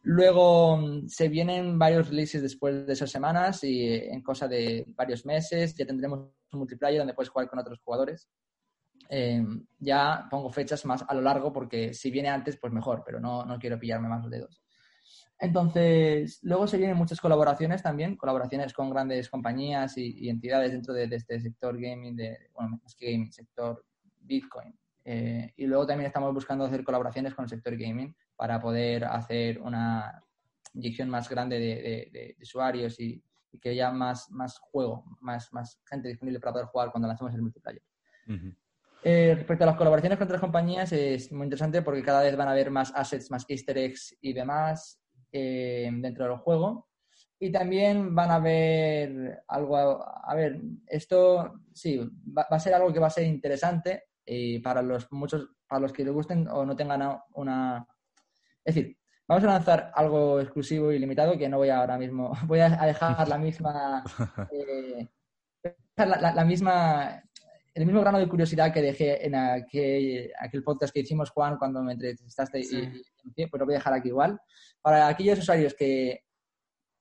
[0.00, 5.74] Luego se vienen varios releases después de esas semanas y en cosa de varios meses
[5.74, 6.20] ya tendremos
[6.52, 8.26] un multiplayer donde puedes jugar con otros jugadores.
[9.10, 9.44] Eh,
[9.78, 13.44] ya pongo fechas más a lo largo porque si viene antes, pues mejor, pero no,
[13.44, 14.63] no quiero pillarme más los dedos.
[15.38, 21.04] Entonces, luego se vienen muchas colaboraciones también, colaboraciones con grandes compañías y, entidades dentro de,
[21.10, 23.84] este sector gaming, de, bueno, más que gaming, sector
[24.20, 24.74] Bitcoin.
[25.04, 29.60] Eh, y luego también estamos buscando hacer colaboraciones con el sector gaming para poder hacer
[29.60, 30.22] una
[30.72, 33.22] inyección más grande de, usuarios y,
[33.60, 37.42] que haya más, más juego, más, más gente disponible para poder jugar cuando lancemos el
[37.42, 37.82] multiplayer.
[39.06, 42.48] Eh, respecto a las colaboraciones con otras compañías, es muy interesante porque cada vez van
[42.48, 44.98] a haber más assets, más easter eggs y demás
[45.30, 46.88] eh, dentro del juego.
[47.38, 52.98] Y también van a ver algo, a, ver, esto sí, va, a ser algo que
[52.98, 56.74] va a ser interesante y para los muchos, para los que les gusten o no
[56.74, 57.86] tengan una...
[58.64, 58.96] Es decir,
[59.28, 63.28] vamos a lanzar algo exclusivo y limitado que no voy ahora mismo, voy a dejar
[63.28, 64.02] la misma...
[64.50, 65.08] Eh,
[65.96, 67.22] la misma
[67.74, 71.82] el mismo grano de curiosidad que dejé en aquel, aquel podcast que hicimos, Juan, cuando
[71.82, 74.40] me entrevistaste, y, pues lo voy a dejar aquí igual.
[74.80, 76.24] Para aquellos usuarios que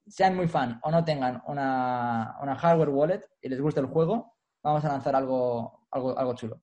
[0.08, 4.36] sean muy fan o no tengan una, una hardware wallet y les guste el juego,
[4.64, 6.62] vamos a lanzar algo, algo, algo chulo.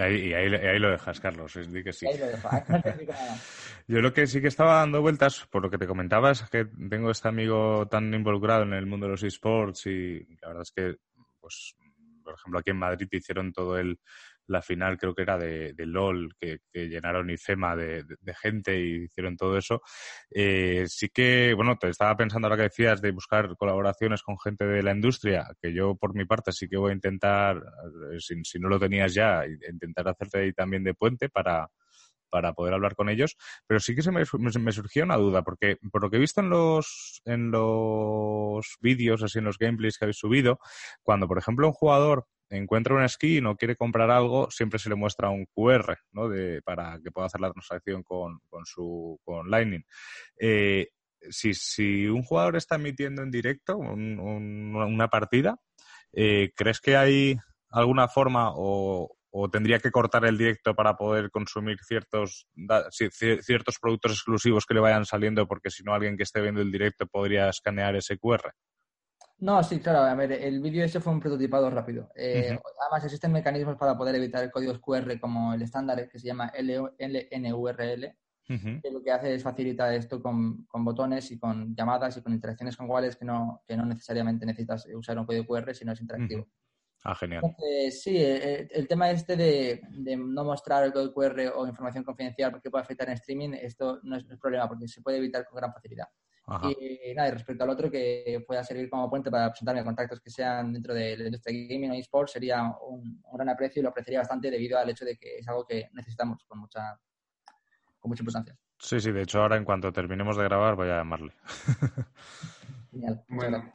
[0.00, 1.52] ahí, ahí, lo dejas, Carlos.
[1.54, 2.06] que sí.
[3.86, 6.64] Yo lo que sí que estaba dando vueltas, por lo que te comentabas, es que
[6.64, 10.72] tengo este amigo tan involucrado en el mundo de los esports y la verdad es
[10.72, 10.96] que,
[11.40, 11.76] pues,
[12.28, 13.98] por ejemplo, aquí en Madrid hicieron todo el,
[14.48, 19.34] la final creo que era de, LOL, que, llenaron IFEMA de, de, gente y hicieron
[19.34, 19.80] todo eso.
[20.30, 24.66] Eh, sí que, bueno, te estaba pensando ahora que decías de buscar colaboraciones con gente
[24.66, 27.62] de la industria, que yo por mi parte sí que voy a intentar,
[28.12, 31.66] eh, si, no lo tenías ya, intentar hacerte ahí también de puente para,
[32.30, 35.76] para poder hablar con ellos, pero sí que se me, me, surgió una duda, porque
[35.90, 40.04] por lo que he visto en los, en los vídeos, así en los gameplays que
[40.04, 40.58] habéis subido,
[41.02, 44.94] cuando por ejemplo un jugador encuentra una skin o quiere comprar algo, siempre se le
[44.94, 46.28] muestra un QR, ¿no?
[46.28, 49.84] De, para que pueda hacer la transacción con, con su con Lightning.
[50.38, 50.88] Eh,
[51.30, 55.58] si, si, un jugador está emitiendo en directo una partida,
[56.12, 57.36] eh, ¿crees que hay
[57.70, 62.48] alguna forma o, o, tendría que cortar el directo para poder consumir ciertos,
[63.42, 65.46] ciertos productos exclusivos que le vayan saliendo?
[65.46, 68.52] Porque si no, alguien que esté viendo el directo podría escanear ese QR.
[69.40, 70.00] No, sí, claro.
[70.00, 72.10] A ver, el vídeo ese fue un prototipado rápido.
[72.14, 76.26] Eh, además, existen mecanismos para poder evitar el código QR como el estándar que se
[76.26, 78.16] llama LNURL,
[78.46, 82.76] que lo que hace es facilitar esto con, botones y con llamadas y con interacciones
[82.76, 86.48] con wallets que no, que no necesariamente necesitas usar un código QR, sino es interactivo.
[87.10, 87.42] Ah, genial.
[87.90, 89.80] sí, el, tema este de,
[90.18, 94.16] no mostrar el código QR o información confidencial porque puede afectar en streaming, esto no
[94.16, 96.06] es, no es problema porque se puede evitar con gran facilidad.
[96.64, 100.28] Y nada, y respecto al otro que pueda servir como puente para presentarme contactos que
[100.28, 104.20] sean dentro de la industria gaming o eSports sería un, gran aprecio y lo apreciaría
[104.20, 107.00] bastante debido al hecho de que es algo que necesitamos con mucha,
[107.98, 108.54] con mucha importancia.
[108.78, 111.32] Sí, sí, de hecho ahora en cuanto terminemos de grabar voy a llamarle.
[112.90, 113.24] Genial.
[113.28, 113.72] Bueno,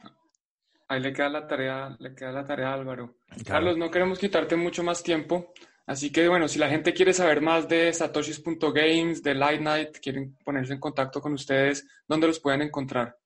[0.88, 3.16] ahí le queda la tarea, le queda la tarea a Álvaro.
[3.46, 5.52] Carlos, no queremos quitarte mucho más tiempo.
[5.86, 10.36] Así que bueno, si la gente quiere saber más de satoshis.games, de Light Night, quieren
[10.42, 13.18] ponerse en contacto con ustedes, ¿dónde los pueden encontrar?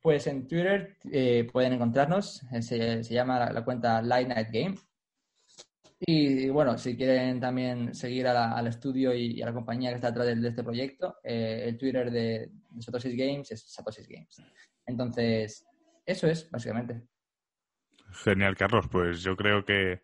[0.00, 4.76] Pues en Twitter eh, pueden encontrarnos, eh, se, llama la, cuenta Light Night Game.
[6.00, 10.40] Y bueno, si quieren también seguir al estudio y, a la compañía que está detrás
[10.40, 14.40] de, este proyecto, eh, el Twitter de, de Satoshis Games es Satoshis Games.
[14.86, 15.66] Entonces,
[16.08, 17.02] eso es, básicamente.
[18.24, 18.88] Genial, Carlos.
[18.90, 20.02] Pues yo creo que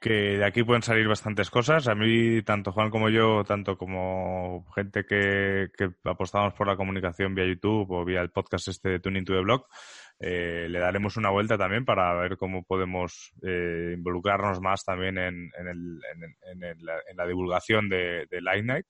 [0.00, 1.86] que de aquí pueden salir bastantes cosas.
[1.86, 5.68] A mí, tanto Juan como yo, tanto como gente que,
[6.04, 9.40] apostamos por la comunicación vía YouTube o vía el podcast este de Tuning to the
[9.40, 9.66] Blog,
[10.18, 15.50] eh, le daremos una vuelta también para ver cómo podemos eh, involucrarnos más también en,
[17.14, 18.86] la, divulgación de, de Light Night.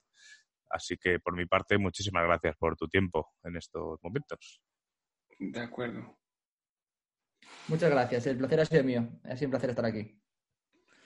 [0.69, 4.61] Así que, por mi parte, muchísimas gracias por tu tiempo en estos momentos.
[5.37, 6.20] De acuerdo.
[7.67, 8.27] Muchas gracias.
[8.27, 9.07] El placer ha sido mío.
[9.23, 10.19] Ha sido un placer estar aquí.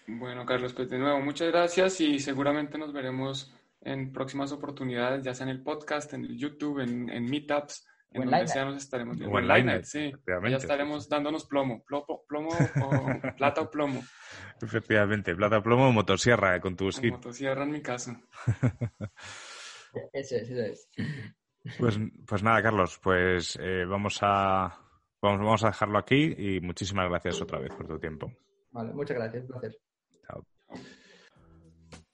[0.07, 5.33] Bueno, Carlos, pues de nuevo, muchas gracias y seguramente nos veremos en próximas oportunidades, ya
[5.33, 9.35] sea en el podcast, en el YouTube, en, Meetups, en donde sea nos estaremos viendo.
[9.35, 10.11] O en Line, sí.
[10.27, 14.03] Ya estaremos dándonos plomo, plomo, plomo o plata o plomo.
[14.61, 17.11] Efectivamente, plata o plomo o motosierra con tu skin.
[17.11, 18.15] Motosierra en mi caso.
[20.11, 20.89] Eso es, eso es.
[21.79, 24.84] Pues, pues nada, Carlos, pues eh, vamos, a,
[25.25, 28.31] vamos, vamos a dejarlo aquí y muchísimas gracias otra vez por tu tiempo.
[28.71, 29.77] Vale, muchas gracias, un placer.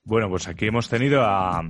[0.04, 1.64] Bueno, pues aquí hemos tenido a,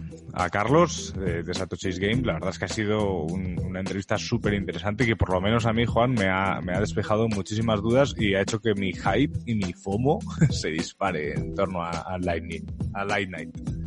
[0.52, 2.22] Carlos de, de, Satoshi's Game.
[2.22, 5.74] La verdad es que ha sido una entrevista súper interesante que por lo menos a
[5.74, 9.74] mí, Juan, me ha, despejado muchísimas dudas y ha hecho que mi hype y mi
[9.74, 10.20] FOMO
[10.50, 13.81] se dispare en torno a, Lightning, a Light Night.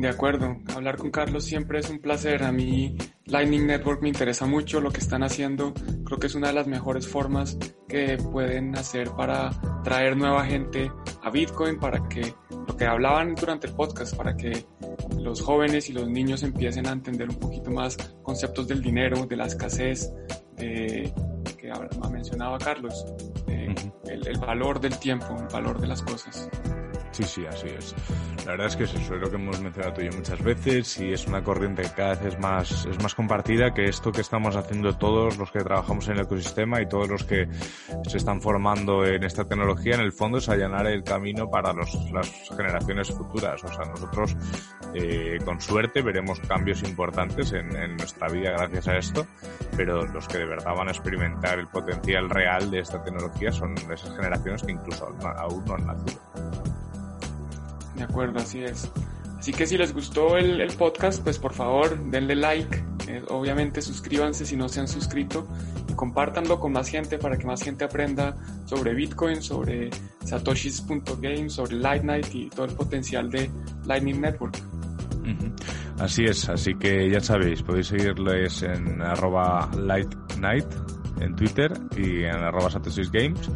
[0.00, 2.42] De acuerdo, hablar con Carlos siempre es un placer.
[2.42, 2.96] A mí
[3.26, 5.74] Lightning Network me interesa mucho lo que están haciendo.
[6.06, 9.50] Creo que es una de las mejores formas que pueden hacer para
[9.84, 10.90] traer nueva gente
[11.22, 14.64] a Bitcoin, para que lo que hablaban durante el podcast, para que
[15.18, 19.36] los jóvenes y los niños empiecen a entender un poquito más conceptos del dinero, de
[19.36, 20.14] la escasez,
[20.56, 21.12] que
[21.70, 23.04] ha mencionado Carlos,
[23.46, 26.48] el, el valor del tiempo, el valor de las cosas.
[27.20, 27.94] Sí, sí, así es.
[28.46, 30.42] La verdad es que es eso, es lo que hemos mencionado tú y yo muchas
[30.42, 34.10] veces y es una corriente que cada vez es más, es más compartida que esto
[34.10, 37.48] que estamos haciendo todos los que trabajamos en el ecosistema y todos los que
[38.08, 41.94] se están formando en esta tecnología, en el fondo es allanar el camino para los,
[42.12, 43.62] las generaciones futuras.
[43.64, 44.36] O sea, nosotros
[44.94, 49.26] eh, con suerte veremos cambios importantes en, en nuestra vida gracias a esto,
[49.76, 53.74] pero los que de verdad van a experimentar el potencial real de esta tecnología son
[53.76, 55.06] esas generaciones que incluso
[55.36, 56.79] aún no han nacido.
[58.00, 58.90] De acuerdo, así es.
[59.38, 64.46] Así que si les gustó el, podcast, pues por favor denle like, eh, obviamente suscríbanse
[64.46, 65.46] si no se han suscrito
[65.86, 69.90] y compártanlo con más gente para que más gente aprenda sobre Bitcoin, sobre
[70.24, 73.50] satoshis.game, sobre Lightnight y todo el potencial de
[73.84, 74.56] Lightning Network.
[75.98, 80.66] Así es, así que ya sabéis, podéis seguirles en arroba lightnight
[81.20, 82.70] en Twitter y en arroba
[83.12, 83.50] Games.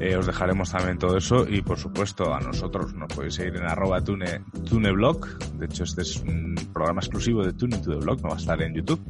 [0.00, 3.64] Eh, os dejaremos también todo eso y por supuesto a nosotros nos podéis seguir en
[3.64, 5.26] arroba tune, tuneblog.
[5.54, 8.38] De hecho este es un programa exclusivo de Tune to the Blog, no va a
[8.38, 9.00] estar en YouTube.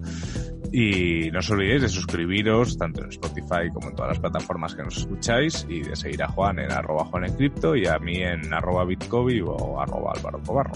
[0.72, 4.82] Y no os olvidéis de suscribiros tanto en Spotify como en todas las plataformas que
[4.82, 8.16] nos escucháis y de seguir a Juan en arroba Juan en Cripto y a mí
[8.16, 10.72] en arroba Bitcovi o arroba Álvaro Cobarro.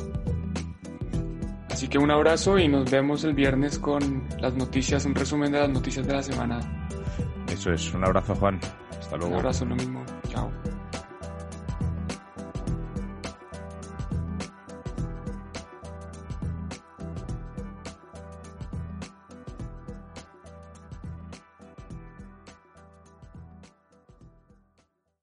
[1.70, 5.60] Así que un abrazo y nos vemos el viernes con las noticias, un resumen de
[5.60, 6.60] las noticias de la semana.
[7.50, 8.60] Eso es, un abrazo Juan.
[9.02, 9.32] Hasta luego.
[9.32, 10.04] Un abrazo, lo mismo.
[10.28, 10.50] Chao.